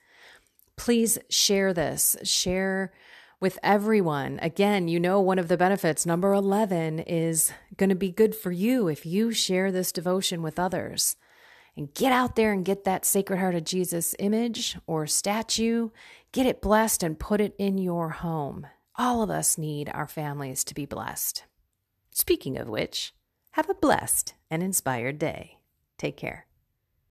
Please 0.77 1.19
share 1.29 1.75
this. 1.75 2.17
Share 2.23 2.93
with 3.41 3.59
everyone. 3.65 4.39
Again, 4.43 4.87
you 4.87 5.01
know 5.01 5.21
one 5.21 5.41
of 5.41 5.49
the 5.49 5.57
benefits 5.57 6.07
number 6.07 6.33
11 6.33 7.01
is 7.01 7.53
going 7.77 7.91
to 7.91 7.97
be 7.97 8.13
good 8.13 8.33
for 8.33 8.53
you 8.53 8.87
if 8.87 9.05
you 9.05 9.33
share 9.33 9.73
this 9.73 9.91
devotion 9.91 10.41
with 10.41 10.57
others. 10.57 11.17
And 11.77 11.93
get 11.93 12.13
out 12.13 12.37
there 12.37 12.53
and 12.53 12.65
get 12.65 12.85
that 12.85 13.05
Sacred 13.05 13.39
Heart 13.39 13.57
of 13.57 13.65
Jesus 13.65 14.15
image 14.21 14.79
or 14.87 15.09
statue, 15.09 15.91
get 16.31 16.47
it 16.47 16.63
blessed 16.63 17.03
and 17.03 17.19
put 17.19 17.41
it 17.41 17.55
in 17.59 17.77
your 17.77 18.11
home. 18.11 18.69
All 18.99 19.23
of 19.23 19.29
us 19.29 19.59
need 19.59 19.91
our 19.93 20.07
families 20.07 20.65
to 20.65 20.75
be 20.75 20.87
blessed. 20.87 21.45
Speaking 22.13 22.57
of 22.57 22.67
which, 22.67 23.13
have 23.51 23.69
a 23.69 23.75
blessed 23.75 24.33
and 24.51 24.63
inspired 24.63 25.19
day. 25.19 25.59
Take 25.99 26.17
care. 26.17 26.47